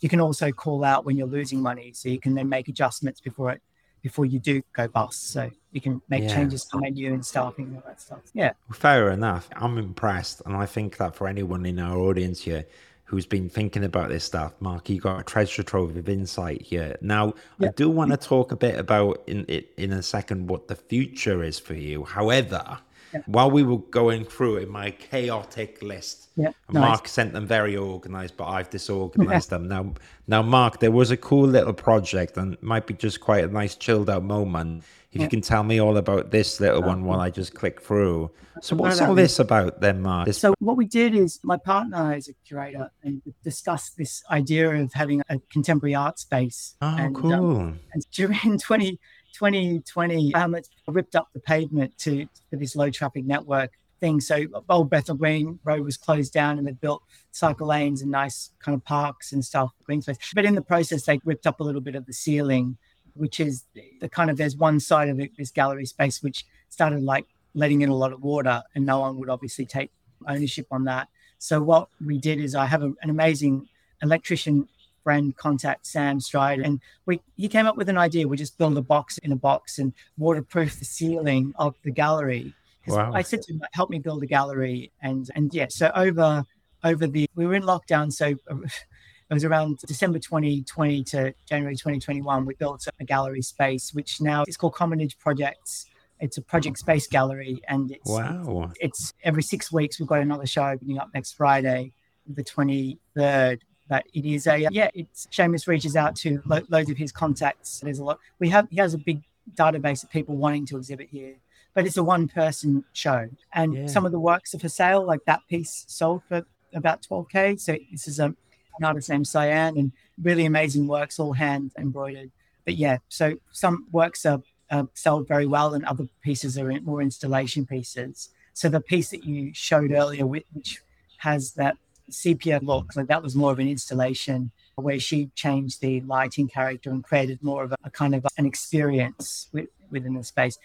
[0.00, 3.20] you can also call out when you're losing money so you can then make adjustments
[3.20, 3.62] before it
[4.06, 5.32] before you do go bust.
[5.32, 6.34] So you can make yeah.
[6.34, 8.20] changes to menu and staffing and all that stuff.
[8.34, 8.52] Yeah.
[8.72, 9.48] Fair enough.
[9.56, 10.42] I'm impressed.
[10.46, 12.66] And I think that for anyone in our audience here
[13.02, 16.96] who's been thinking about this stuff, Mark, you got a treasure trove of insight here.
[17.00, 17.68] Now, yeah.
[17.68, 19.44] I do want to talk a bit about in
[19.76, 22.04] in a second what the future is for you.
[22.04, 22.78] However,
[23.16, 23.22] Yeah.
[23.26, 26.28] while we were going through it, my chaotic list.
[26.36, 26.88] Yeah, nice.
[26.88, 29.94] Mark sent them very organized, but I've disorganized them now.
[30.26, 33.74] Now, Mark, there was a cool little project, and might be just quite a nice
[33.74, 34.84] chilled out moment.
[35.12, 38.30] If you can tell me all about this little one while I just click through.
[38.60, 40.26] So, what's all this about then, Mark?
[40.26, 44.68] This- So what we did is my partner is a curator and discussed this idea
[44.74, 46.74] of having a contemporary art space.
[46.82, 47.58] oh, and, um, cool.
[47.94, 48.98] and during 20,
[49.38, 54.20] 2020, Hamlet ripped up the pavement to for this low traffic network thing.
[54.20, 58.50] So old Bethnal Green Road was closed down and they built cycle lanes and nice
[58.60, 60.16] kind of parks and stuff, green space.
[60.34, 62.78] But in the process, they ripped up a little bit of the ceiling,
[63.14, 63.64] which is
[64.00, 67.82] the kind of there's one side of it, this gallery space, which started like letting
[67.82, 69.90] in a lot of water, and no one would obviously take
[70.26, 71.08] ownership on that.
[71.38, 73.68] So what we did is I have a, an amazing
[74.02, 74.68] electrician
[75.06, 78.26] friend contact Sam Stride, and we he came up with an idea.
[78.26, 82.52] We just build a box in a box and waterproof the ceiling of the gallery.
[82.88, 83.12] Wow.
[83.14, 86.44] I said to him, help me build a gallery, and and yeah, so over
[86.82, 88.26] over the we were in lockdown, so
[89.30, 92.44] it was around December 2020 to January 2021.
[92.44, 95.86] We built a gallery space, which now is called Commonage Projects.
[96.18, 98.72] It's a project space gallery, and it's Wow.
[98.80, 101.92] it's every six weeks we've got another show opening up next Friday,
[102.26, 103.60] the 23rd.
[103.88, 104.90] But it is a yeah.
[104.94, 107.80] It's Seamus reaches out to lo- loads of his contacts.
[107.80, 108.18] There's a lot.
[108.38, 109.22] We have he has a big
[109.54, 111.36] database of people wanting to exhibit here,
[111.72, 113.86] but it's a one person show, and Yeah.
[113.86, 115.04] some of the works are for sale.
[115.04, 116.44] Like that piece sold for
[116.74, 117.60] about 12k.
[117.60, 118.34] So this is a
[118.78, 122.30] an artist named Cyan, and really amazing works, all hand embroidered.
[122.64, 126.84] But yeah, so some works are uh, sold very well, and other pieces are in,
[126.84, 128.30] more installation pieces.
[128.52, 130.82] So the piece that you showed earlier, which
[131.18, 131.76] has that
[132.08, 136.90] sepia look, like that was more of an installation where she changed the lighting character
[136.90, 140.58] and created more of a, a kind of an experience with, within the space.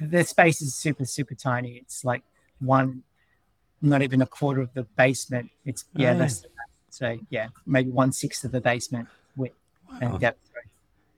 [0.00, 1.76] The space is super, super tiny.
[1.76, 2.22] It's like
[2.60, 3.02] one,
[3.80, 5.50] not even a quarter of the basement.
[5.64, 6.16] It's yeah, Oh.
[6.18, 6.68] less than that.
[6.90, 9.54] So yeah, maybe one sixth of the basement width
[9.90, 9.98] Wow.
[10.00, 10.40] and depth.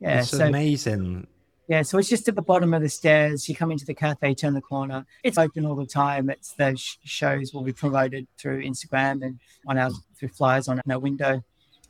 [0.00, 1.26] Yeah, It's so amazing.
[1.68, 3.48] Yeah, so it's just at the bottom of the stairs.
[3.48, 5.04] You come into the cafe, turn the corner.
[5.24, 6.30] It's open all the time.
[6.30, 10.80] It's the sh- shows will be promoted through Instagram and on our through flyers on
[10.88, 11.42] our window.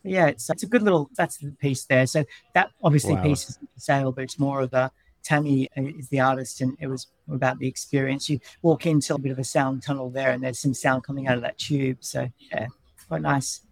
[0.02, 1.10] But yeah, it's it's a good little.
[1.16, 2.06] That's the piece there.
[2.06, 3.22] So that obviously Wow.
[3.22, 4.90] piece is for sale, but it's more of a
[5.22, 8.30] Tammy is the artist, and it was about the experience.
[8.30, 11.26] You walk into a bit of a sound tunnel there, and there's some sound coming
[11.26, 11.98] out of that tube.
[12.00, 12.68] So yeah,
[13.08, 13.62] quite nice.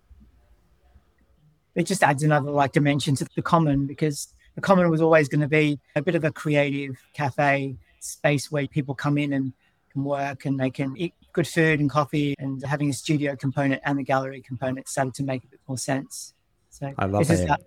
[1.76, 5.40] It just adds another like dimension to the common because the common was always going
[5.40, 9.52] to be a bit of a creative cafe space where people come in and
[9.92, 13.80] can work and they can eat good food and coffee and having a studio component
[13.84, 16.34] and the gallery component started to make a bit more sense.
[16.70, 17.48] So I love it.
[17.48, 17.62] that-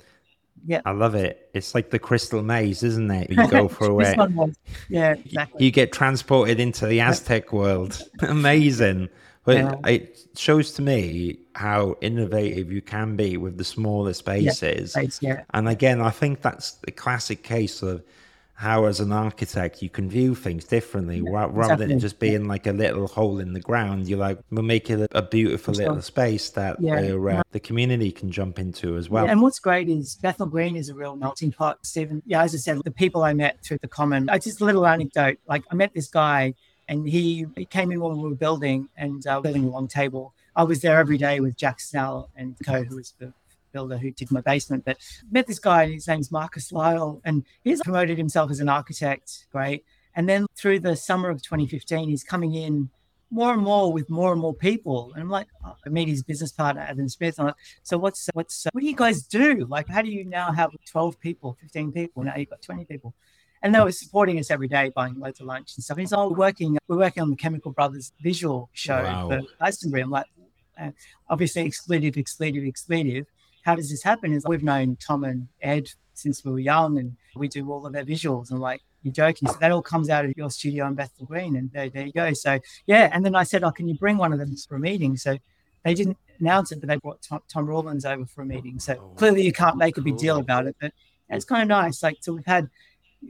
[0.65, 0.82] yeah.
[0.86, 1.50] I love it.
[1.54, 3.30] It's like the crystal maze, isn't it?
[3.30, 4.17] You go through it.
[4.89, 5.63] yeah, exactly.
[5.63, 8.02] You get transported into the Aztec world.
[8.21, 9.10] Amazing.
[9.48, 9.76] But Yeah.
[9.90, 14.92] it shows to me how innovative you can be with the smaller spaces.
[14.92, 15.44] Space, yeah.
[15.54, 18.04] And again, I think that's the classic case of
[18.56, 22.46] how, as an architect, you can view things differently ra- rather than it just being
[22.50, 24.10] like a little hole in the ground.
[24.10, 26.96] You're like, we'll make it a, a beautiful little space that Yeah.
[26.96, 29.30] uh, the community can jump into as well.
[29.30, 32.22] And what's great is Bethnal Green is a real melting pot, Stephen.
[32.26, 34.86] Yeah, as I said, the people I met through the common, I just a little
[34.86, 35.38] anecdote.
[35.48, 36.54] Like I met this guy
[36.88, 40.34] and he, he came in when we were building and uh, building a long table.
[40.56, 43.34] I was there every day with Jack Snell and Co, who was the
[43.71, 44.86] builder who did my basement.
[44.86, 44.97] But
[45.32, 49.47] met this guy, his name's Marcus Lyall, and he's promoted himself as an architect.
[49.52, 49.86] Great.
[50.15, 52.89] And then through the summer of 2015, he's coming in
[53.30, 55.12] more and more with more and more people.
[55.13, 57.39] And I'm like, oh, I meet his business partner, Adam Smith.
[57.39, 59.65] I'm like, so what's, what's, what do you guys do?
[59.69, 62.23] Like, how do you now have 12 people, 15 people?
[62.23, 63.13] Now you've got 20 people.
[63.63, 65.98] And they were supporting us every day, buying loads of lunch and stuff.
[65.98, 69.30] He's all working, we're working on the Chemical Brothers visual show Wow.
[69.30, 70.04] for Glastonbury.
[70.04, 70.26] I'm like,
[70.80, 70.91] uh,
[71.30, 73.26] obviously expletive, expletive, expletive.
[73.63, 74.32] How does this happen?
[74.32, 77.93] Is we've known Tom and Ed since we were young, and we do all of
[77.93, 78.52] their visuals.
[78.52, 79.48] And like, you're joking.
[79.50, 82.13] So that all comes out of your studio in Bethnal Green, and there, there you
[82.13, 82.34] go.
[82.34, 84.80] So yeah, and then I said, oh, can you bring one of them for a
[84.80, 85.17] meeting?
[85.17, 85.38] So
[85.84, 88.80] they didn't announce it, but they brought Tom, Tom Rowlands over for a meeting.
[88.80, 90.93] So Oh, clearly, you can't make a big deal about it, but
[91.30, 92.02] it's kind of nice.
[92.04, 92.70] Like, so we've had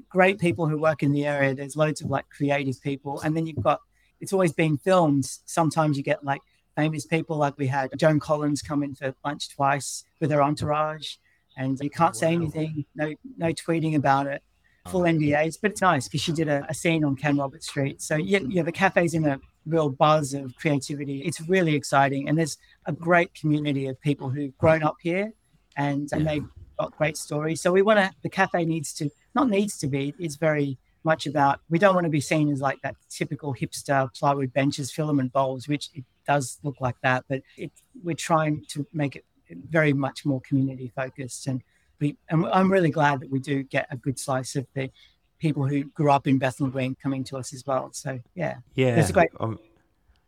[0.09, 1.53] great people who work in the area.
[1.53, 3.79] There's loads of like creative people, and then you've got
[4.19, 5.25] it's always being filmed.
[5.45, 6.41] Sometimes you get like
[6.75, 11.15] famous people, like we had Joan Collins come in for lunch twice with her entourage,
[11.57, 14.41] and you can't say anything, no no tweeting about it,
[14.85, 15.57] oh, full NDAs.
[15.61, 18.01] But it's nice because she did a, a scene on Ken Robert Street.
[18.01, 21.19] So yeah, yeah, the cafe's in a real buzz of creativity.
[21.21, 25.33] It's really exciting, and there's a great community of people who've grown up here,
[25.75, 26.27] and and Yeah.
[26.31, 26.45] they've
[26.79, 27.61] got great stories.
[27.61, 28.11] So we want to.
[28.23, 30.13] The cafe needs to not needs to be.
[30.19, 34.13] It's very much about we don't want to be seen as like that typical hipster
[34.17, 37.71] plywood benches, filament bowls, which it does look like that, but it,
[38.03, 39.23] we're trying to make it
[39.69, 41.61] very much more community focused and
[41.99, 44.91] we and I'm really glad that we do get a good slice of the
[45.39, 47.89] people who grew up in Bethnal Green coming to us as well.
[47.93, 49.29] So yeah, yeah, it's a great.
[49.39, 49.59] Um,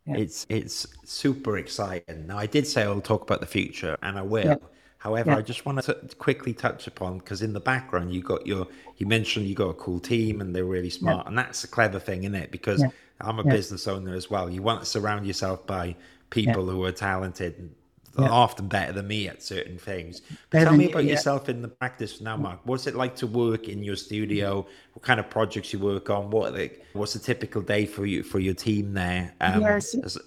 [0.06, 0.18] yeah.
[0.18, 2.26] It's it's super exciting.
[2.28, 4.60] Now I did say I'll talk about the future, and I will.
[5.00, 5.38] However, yeah.
[5.38, 9.08] I just want to quickly touch upon because in the background you got your you
[9.08, 12.24] mentioned you got a cool team and they're really smart, and that's a clever thing,
[12.24, 12.52] isn't it?
[12.52, 12.84] Because
[13.22, 14.50] I'm a business owner as well.
[14.50, 15.96] You want to surround yourself by
[16.30, 17.72] people who are talented
[18.18, 18.30] yeah.
[18.30, 20.22] often better than me at certain things.
[20.52, 21.12] Tell me about yeah.
[21.12, 22.60] yourself in the practice now, Mark.
[22.64, 24.68] What's it like to work in your studio?
[24.94, 26.30] What kind of projects you work on?
[26.30, 29.34] What like, what's a typical day for you for your team there?
[29.42, 29.96] Um, yes.
[29.96, 30.18] As,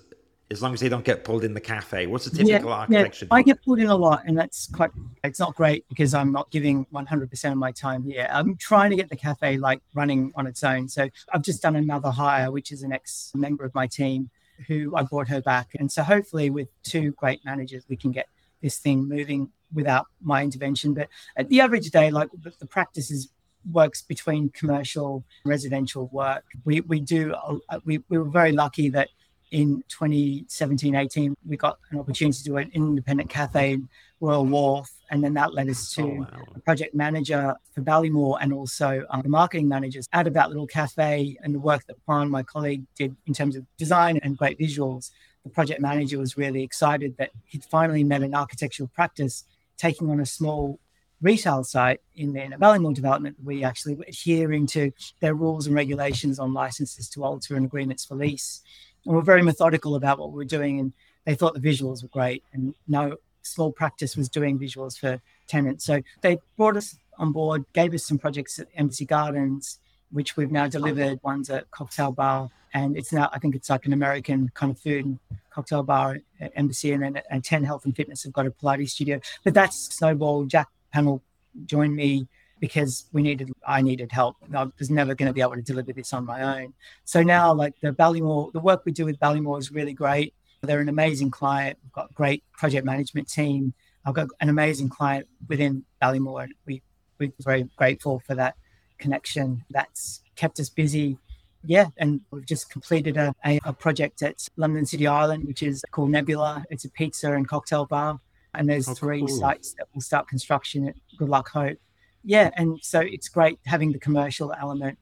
[0.52, 3.24] as long as they don't get pulled in the cafe, what's a typical yeah, architecture?
[3.24, 3.34] Yeah.
[3.34, 4.90] I get pulled in a lot, and that's quite.
[5.24, 8.28] It's not great because I'm not giving 100% of my time here.
[8.30, 10.88] I'm trying to get the cafe like running on its own.
[10.88, 14.30] So I've just done another hire, which is an ex member of my team
[14.68, 15.70] who I brought her back.
[15.78, 18.26] And so hopefully with two great managers, we can get
[18.60, 20.92] this thing moving without my intervention.
[20.92, 22.28] But at the average day, like
[22.60, 23.30] the, practice is
[23.70, 26.44] works between commercial residential work.
[26.64, 29.08] We we do uh, we, we were very lucky that
[29.52, 33.88] in 2017 18 we got an opportunity to do an independent cafe in
[34.18, 36.44] Royal Wharf and then that led us to oh, wow.
[36.54, 40.66] a project manager for Ballymore and also um, the marketing managers out of that little
[40.66, 44.58] cafe and the work that Juan, my colleague, did in terms of design and great
[44.58, 45.10] visuals.
[45.44, 49.44] The project manager was really excited that he'd finally met an architectural practice
[49.76, 50.78] taking on a small
[51.20, 53.36] retail site in, in a Ballymore development.
[53.42, 58.04] We actually were adhering to their rules and regulations on licenses to alter and agreements
[58.04, 58.62] for lease.
[59.04, 60.80] And we're very methodical about what we we're doing.
[60.80, 60.92] And
[61.24, 62.42] they thought the visuals were great.
[62.52, 65.84] And no small practice was doing visuals for tenants.
[65.84, 69.78] So they brought us on board, gave us some projects at Embassy Gardens,
[70.10, 71.20] which we've now delivered.
[71.22, 74.78] One's at cocktail bar, and it's now I think it's like an American kind of
[74.78, 75.18] food and
[75.50, 78.90] cocktail bar at Embassy, and then and Ten Health and Fitness have got a Pilates
[78.90, 79.20] studio.
[79.44, 80.44] But that's snowball.
[80.44, 81.22] Jack Panel
[81.66, 82.28] joined me
[82.62, 84.37] because we needed I needed help.
[84.55, 86.72] I was never going to be able to deliver this on my own.
[87.05, 90.33] So now like the Ballymore, the work we do with Ballymore is really great.
[90.62, 91.77] They're an amazing client.
[91.83, 93.75] We've got a great project management team.
[94.07, 96.44] I've got an amazing client within Ballymore.
[96.44, 96.83] And we,
[97.18, 98.55] we're very grateful for that
[98.98, 99.64] connection.
[99.70, 101.18] That's kept us busy.
[101.64, 105.85] Yeah, and we've just completed a, a, a project at London City Island, which is
[105.90, 106.64] called Nebula.
[106.70, 108.20] It's a pizza and cocktail bar.
[108.55, 109.40] And there's oh, three cool.
[109.40, 111.79] sites that will start construction at Goodluck Hope.
[112.24, 114.98] Yeah, and so it's great having the commercial element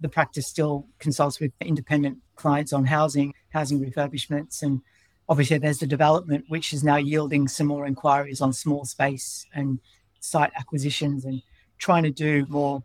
[0.00, 4.80] the practice still consults with independent clients on housing, housing refurbishments, and
[5.28, 9.78] obviously there's the development, which is now yielding some more inquiries on small space and
[10.20, 11.42] site acquisitions and
[11.78, 12.82] trying to do more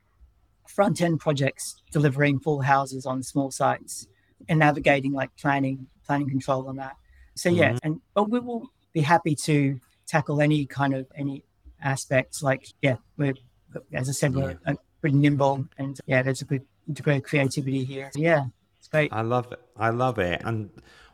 [0.67, 4.07] front end projects, delivering full houses on small sites
[4.49, 6.95] and navigating like planning, planning control on that.
[7.35, 7.77] So yeah, mm-hmm.
[7.83, 11.43] and but we will be happy to tackle any kind of any
[11.81, 12.43] aspects.
[12.43, 13.33] Like yeah, we're
[13.93, 14.73] as I said, we're yeah.
[14.73, 18.11] Uh, pretty nimble, and yeah, there's a good degree of creativity here.
[18.15, 18.45] Yeah,
[18.79, 19.11] it's great.
[19.13, 19.59] I love it.
[19.77, 20.41] I love it.
[20.43, 20.69] And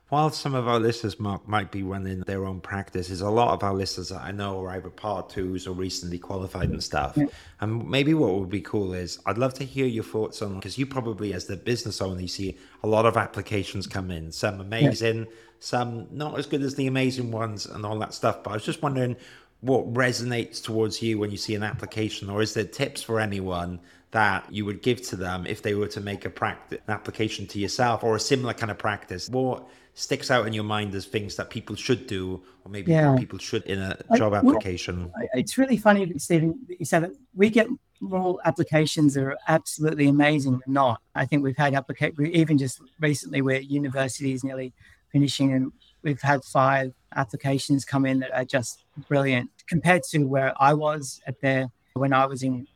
[0.10, 3.64] while some of our listeners might, might be running their own practices, a lot of
[3.64, 7.14] our listeners that I know are either part twos or recently qualified and stuff.
[7.16, 7.26] Yeah.
[7.62, 10.80] And maybe what would be cool is I'd love to hear your thoughts on because
[10.80, 14.60] you probably, as the business owner, you see a lot of applications come in, some
[14.60, 15.32] amazing, yeah.
[15.60, 18.44] some not as good as the amazing ones, and all that stuff.
[18.44, 19.16] But I was just wondering
[19.62, 23.80] what resonates towards you when you see an application, or is there tips for anyone
[24.12, 27.46] that you would give to them if they were to make a practice an application
[27.46, 29.30] to yourself or a similar kind of practice?
[29.30, 33.16] What sticks out in your mind as things that people should do or maybe yeah.
[33.18, 35.12] people should in a job application?
[35.34, 37.12] It's really funny stephen that you said that.
[37.36, 37.68] We get
[38.02, 41.02] more applications that are absolutely amazing than not.
[41.16, 44.74] I think we've had application even just recently where universities nearly
[45.12, 45.72] finishing and
[46.04, 51.22] we've had five applications come in that are just brilliant compared to where i was
[51.28, 52.68] at there when i was in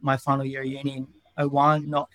[0.00, 1.06] my final year of uni in
[1.38, 2.08] 01, not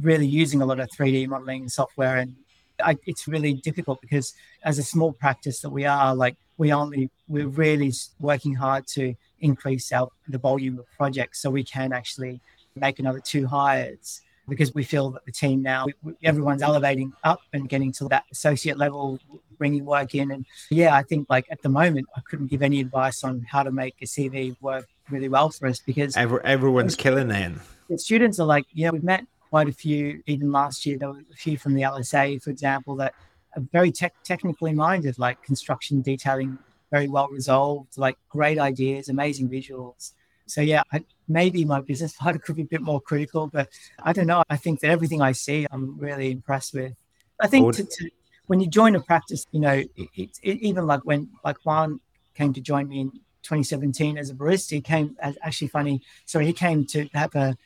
[0.00, 2.16] really using a lot of 3D modeling software.
[2.16, 2.36] And
[2.82, 4.34] I, it's really difficult because
[4.64, 9.14] as a small practice that we are, like we only, we're really working hard to
[9.40, 12.40] increase our the volume of projects so we can actually
[12.76, 15.86] make another two hires because we feel that the team now
[16.22, 19.18] everyone's elevating up and getting to that associate level
[19.56, 22.80] bringing work in and yeah i think like at the moment i couldn't give any
[22.80, 26.96] advice on how to make a cv work really well for us because Every, everyone's
[26.96, 27.52] killing it.
[27.88, 30.22] The students are like, yeah, we've met quite a few.
[30.26, 33.14] Even last year, there were a few from the LSA, for example, that
[33.56, 36.58] are very tech technically minded, like construction detailing,
[36.90, 40.12] very well resolved, like great ideas, amazing visuals.
[40.46, 43.68] So yeah, I, maybe my business partner could be a bit more critical, but
[44.02, 44.42] I don't know.
[44.48, 46.94] I think that everything I see, I'm really impressed with.
[47.40, 48.10] I think to, to,
[48.46, 52.00] when you join a practice, you know, it, it, it, even like when like Juan
[52.34, 53.10] came to join me in
[53.42, 56.02] 2017 as a barista, he came as actually funny.
[56.26, 57.56] So he came to have a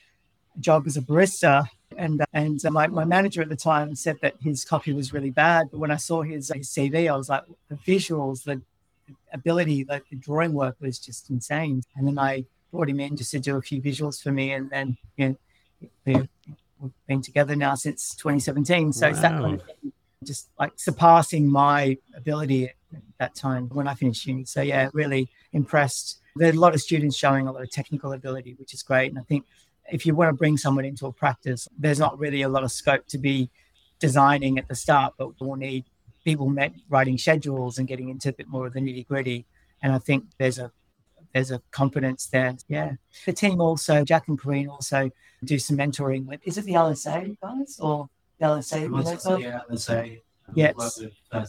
[0.60, 1.68] job as a barista.
[1.96, 5.30] And and uh, my, my manager at the time said that his coffee was really
[5.30, 5.68] bad.
[5.70, 8.60] But when I saw his, his CV, I was like, the visuals, the
[9.32, 11.82] ability, like the drawing work was just insane.
[11.96, 14.52] And then I brought him in just to do a few visuals for me.
[14.52, 15.36] And then, you
[16.06, 16.26] know,
[16.80, 18.92] we've been together now since 2017.
[18.92, 19.10] So wow.
[19.10, 19.92] it's that kind of thing,
[20.24, 22.74] just like surpassing my ability at
[23.18, 24.44] that time when I finished uni.
[24.44, 26.20] So yeah, really impressed.
[26.36, 29.10] There are a lot of students showing a lot of technical ability, which is great.
[29.10, 29.44] And I think
[29.90, 32.70] if you want to bring someone into a practice, there's not really a lot of
[32.70, 33.50] scope to be
[33.98, 35.84] designing at the start, but we'll need
[36.24, 39.46] people met writing schedules and getting into a bit more of the nitty gritty.
[39.82, 40.70] And I think there's a
[41.32, 42.56] there's a confidence there.
[42.68, 42.92] Yeah.
[43.26, 45.10] The team also, Jack and Corinne also
[45.44, 48.08] do some mentoring with is it the LSA guys or
[48.38, 49.40] the LSA?
[49.42, 50.20] Yeah, LSA.
[50.54, 50.72] Yeah,
[51.30, 51.44] uh,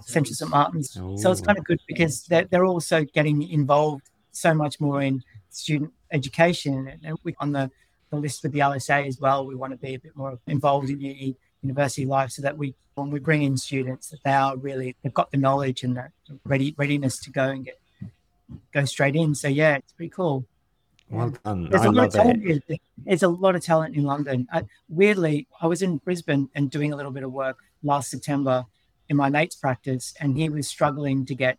[0.00, 0.50] Central St.
[0.50, 0.92] Martin's.
[0.92, 5.22] So it's kind of good because they're, they're also getting involved so much more in
[5.50, 6.98] student education.
[7.04, 7.70] And we on the,
[8.10, 10.88] the list with the LSA as well, we want to be a bit more involved
[10.88, 14.56] in uni, university life so that we when we bring in students that they are
[14.56, 16.10] really they've got the knowledge and the
[16.44, 17.78] ready readiness to go and get
[18.72, 19.34] go straight in.
[19.34, 20.46] So yeah, it's pretty cool.
[21.10, 21.70] Well um, done.
[21.70, 22.62] There's I a lot of talent.
[22.98, 24.46] There's a lot of talent in London.
[24.52, 28.66] I, weirdly, I was in Brisbane and doing a little bit of work last September
[29.08, 31.58] in my mate's practice, and he was struggling to get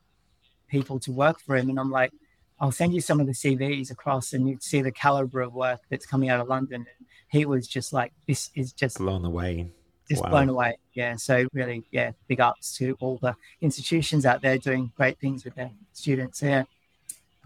[0.68, 1.70] people to work for him.
[1.70, 2.12] And I'm like,
[2.60, 5.82] I'll send you some of the CVs across, and you'd see the caliber of work
[5.90, 6.86] that's coming out of London.
[6.88, 9.72] And he was just like, this is just blown away.
[10.10, 10.30] Just wow.
[10.30, 10.78] blown away.
[10.94, 11.16] Yeah.
[11.16, 15.56] So really, yeah, big ups to all the institutions out there doing great things with
[15.56, 16.42] their students.
[16.42, 16.64] Yeah.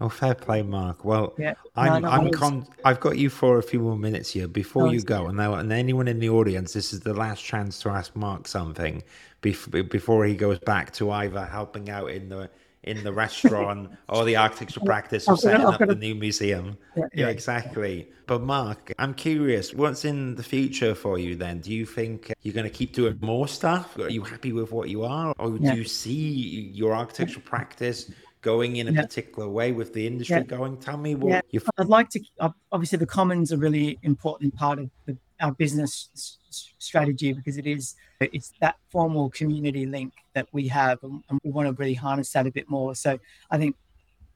[0.00, 1.04] Oh, fair play, Mark.
[1.04, 1.54] Well, yeah.
[1.76, 4.86] I'm, no, no, I'm con- I've got you for a few more minutes here before
[4.86, 5.26] no, you go.
[5.26, 8.48] And now, and anyone in the audience, this is the last chance to ask Mark
[8.48, 9.04] something
[9.40, 12.50] bef- before he goes back to either helping out in the
[12.82, 16.76] in the restaurant or the architectural practice or setting up the new museum.
[16.96, 18.10] Yeah, yeah, exactly.
[18.26, 21.60] But Mark, I'm curious, what's in the future for you then?
[21.60, 23.98] Do you think you're going to keep doing more stuff?
[23.98, 25.34] Are you happy with what you are?
[25.38, 28.10] Or do you see your architectural practice
[28.44, 29.00] going in a yeah.
[29.00, 30.42] particular way with the industry yeah.
[30.42, 30.76] going?
[30.76, 31.60] Tell me what yeah.
[31.78, 32.20] I'd like to.
[32.38, 37.56] Uh, obviously, the commons are really important part of the, our business s- strategy because
[37.56, 41.72] it is it's that formal community link that we have, and, and we want to
[41.72, 42.94] really harness that a bit more.
[42.94, 43.18] So
[43.50, 43.76] I think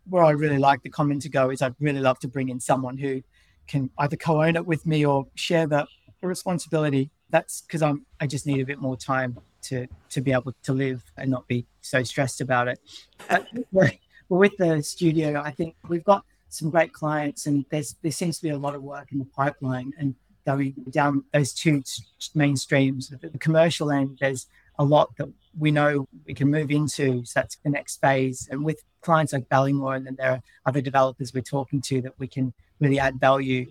[0.08, 2.58] where I really like the common to go is I'd really love to bring in
[2.58, 3.22] someone who
[3.66, 5.86] can either co-own it with me or share the,
[6.22, 7.10] the responsibility.
[7.28, 10.72] That's because I'm I just need a bit more time to to be able to
[10.72, 12.80] live and not be so stressed about it.
[13.28, 13.48] But
[14.28, 18.42] with the studio, I think we've got some great clients, and there's there seems to
[18.42, 20.14] be a lot of work in the pipeline and
[20.46, 21.82] going down those two
[22.34, 23.12] main streams.
[23.12, 24.46] At the commercial end, there's
[24.78, 25.28] a lot that
[25.58, 27.24] we know we can move into.
[27.24, 28.48] So that's the next phase.
[28.50, 32.18] And with clients like Ballymore, and then there are other developers we're talking to that
[32.18, 33.66] we can really add value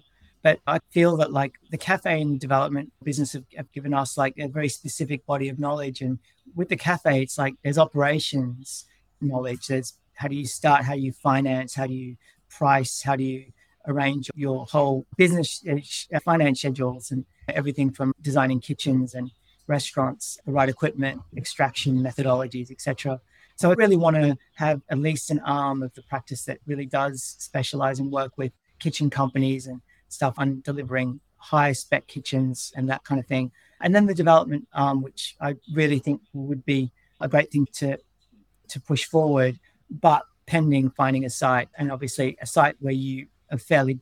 [0.47, 4.33] but I feel that like the cafe and development business have, have, given us like
[4.37, 5.99] a very specific body of knowledge.
[5.99, 6.19] And
[6.55, 8.85] with the cafe, it's like there's operations
[9.19, 9.67] knowledge.
[9.67, 12.15] There's how do you start, how do you finance, how do you
[12.49, 13.43] price, how do you
[13.87, 19.29] arrange your whole business uh, finance schedules and everything from designing kitchens and
[19.67, 23.19] restaurants, the right equipment, extraction methodologies, etc.
[23.57, 26.85] So I really want to have at least an arm of the practice that really
[26.85, 32.89] does specialize and work with kitchen companies and stuff on delivering high spec kitchens and
[32.89, 33.51] that kind of thing.
[33.81, 37.97] And then the development arm, which I really think would be a great thing to
[38.69, 43.57] to push forward, but pending finding a site and obviously a site where you are
[43.57, 43.99] fairly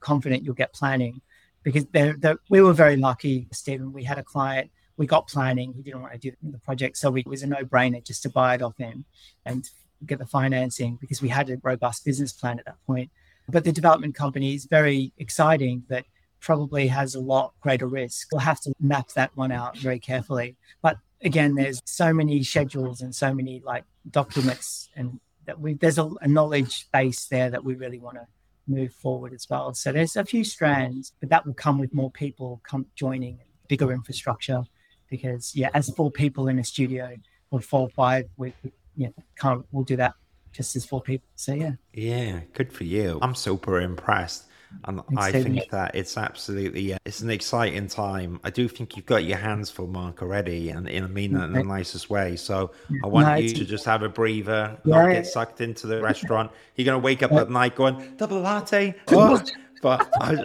[0.00, 1.20] confident you'll get planning.
[1.62, 3.92] Because they're, they're, we were very lucky, Stephen.
[3.92, 6.96] We had a client, we got planning, he didn't want to do the project.
[6.96, 9.04] So we, it was a no brainer just to buy it off him
[9.44, 9.68] and
[10.04, 13.10] get the financing because we had a robust business plan at that point.
[13.48, 16.04] But the development company is very exciting, but
[16.40, 18.28] probably has a lot greater risk.
[18.32, 20.56] We'll have to map that one out very carefully.
[20.82, 25.98] But again, there's so many schedules and so many like documents, and that we there's
[25.98, 28.26] a, a knowledge base there that we really want to
[28.68, 29.74] move forward as well.
[29.74, 33.38] So there's a few strands, but that will come with more people come joining,
[33.68, 34.64] bigger infrastructure.
[35.08, 37.16] Because yeah, as four people in a studio
[37.52, 40.14] or four or five, we, we yeah can't we'll do that
[40.56, 41.28] just as four people.
[41.36, 41.72] So yeah.
[41.92, 43.18] Yeah, good for you.
[43.22, 44.44] I'm super impressed.
[44.84, 48.40] And I think that it's absolutely it's an exciting time.
[48.42, 51.44] I do think you've got your hands full, Mark, already, and, and I mean that
[51.44, 52.36] in the nicest way.
[52.36, 55.86] So I want no, you to just have a breather, yeah, not get sucked into
[55.86, 56.50] the restaurant.
[56.74, 58.94] You're gonna wake up at night going double latte.
[59.08, 59.40] Oh,
[59.82, 60.44] but I,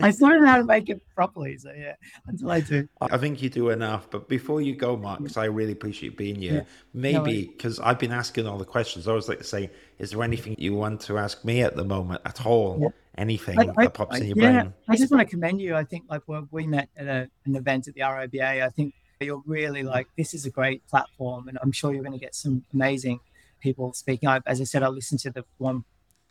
[0.00, 1.56] I still don't know how to make it properly.
[1.58, 1.94] So yeah,
[2.26, 2.88] until I do.
[3.00, 4.10] I think you do enough.
[4.10, 6.62] But before you go, Mark, because I really appreciate being here, yeah.
[6.94, 10.10] maybe because no, I've been asking all the questions, I always like to say, is
[10.10, 12.78] there anything you want to ask me at the moment at all?
[12.80, 12.88] Yeah.
[13.18, 14.74] Anything that pops I, in your yeah, brain?
[14.88, 15.74] I just want to commend you.
[15.74, 18.94] I think like when we met at a, an event at the RIBA, I think
[19.20, 22.34] you're really like this is a great platform, and I'm sure you're going to get
[22.34, 23.20] some amazing
[23.60, 24.28] people speaking.
[24.28, 25.84] I, as I said, I listened to the one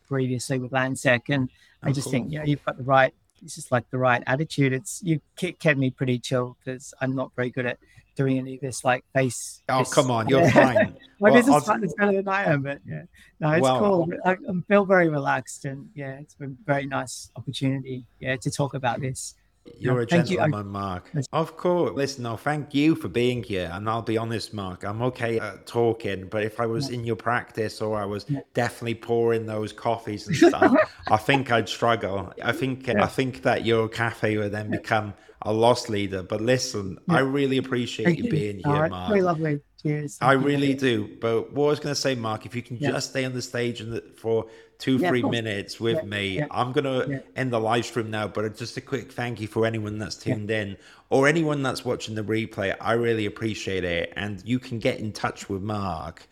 [0.09, 1.49] previously with Landsec, and
[1.81, 2.11] I just cool.
[2.11, 3.13] think you know you've got the right.
[3.41, 4.73] It's just like the right attitude.
[4.73, 7.77] It's you kept me pretty chill because I'm not very good at
[8.15, 9.61] doing any of this like face.
[9.69, 10.95] Oh this, come on, you're fine.
[11.21, 13.03] My well, business partner's better than I am, but yeah,
[13.39, 14.07] no, it's well, cool.
[14.25, 14.35] I, I
[14.67, 18.05] feel very relaxed, and yeah, it's been a very nice opportunity.
[18.19, 19.35] Yeah, to talk about this.
[19.77, 20.71] You're a gentleman, you.
[20.71, 21.11] Mark.
[21.31, 21.95] Of course.
[21.95, 23.69] Listen, no, thank you for being here.
[23.73, 26.95] And I'll be honest, Mark, I'm okay at talking, but if I was yeah.
[26.95, 28.39] in your practice or I was yeah.
[28.53, 30.75] definitely pouring those coffees and stuff,
[31.07, 32.33] I think I'd struggle.
[32.43, 33.03] I think yeah.
[33.03, 35.13] I think that your cafe would then become
[35.43, 36.23] a lost leader.
[36.23, 38.91] But listen, I really appreciate thank you being here, right.
[38.91, 39.09] Mark.
[39.09, 39.61] Very lovely.
[39.81, 40.17] Cheers.
[40.19, 41.17] I really do.
[41.21, 43.41] But what I was going to say, Mark, if you can just stay on the
[43.41, 44.47] stage and for
[44.79, 46.27] two, yeah, three minutes with yeah, me.
[46.37, 49.45] Yeah, I'm going to end the live stream now, but just a quick thank you
[49.47, 50.75] for anyone that's tuned in
[51.09, 52.75] or anyone that's watching the replay.
[52.81, 54.11] I really appreciate it.
[54.15, 56.27] And you can get in touch with Mark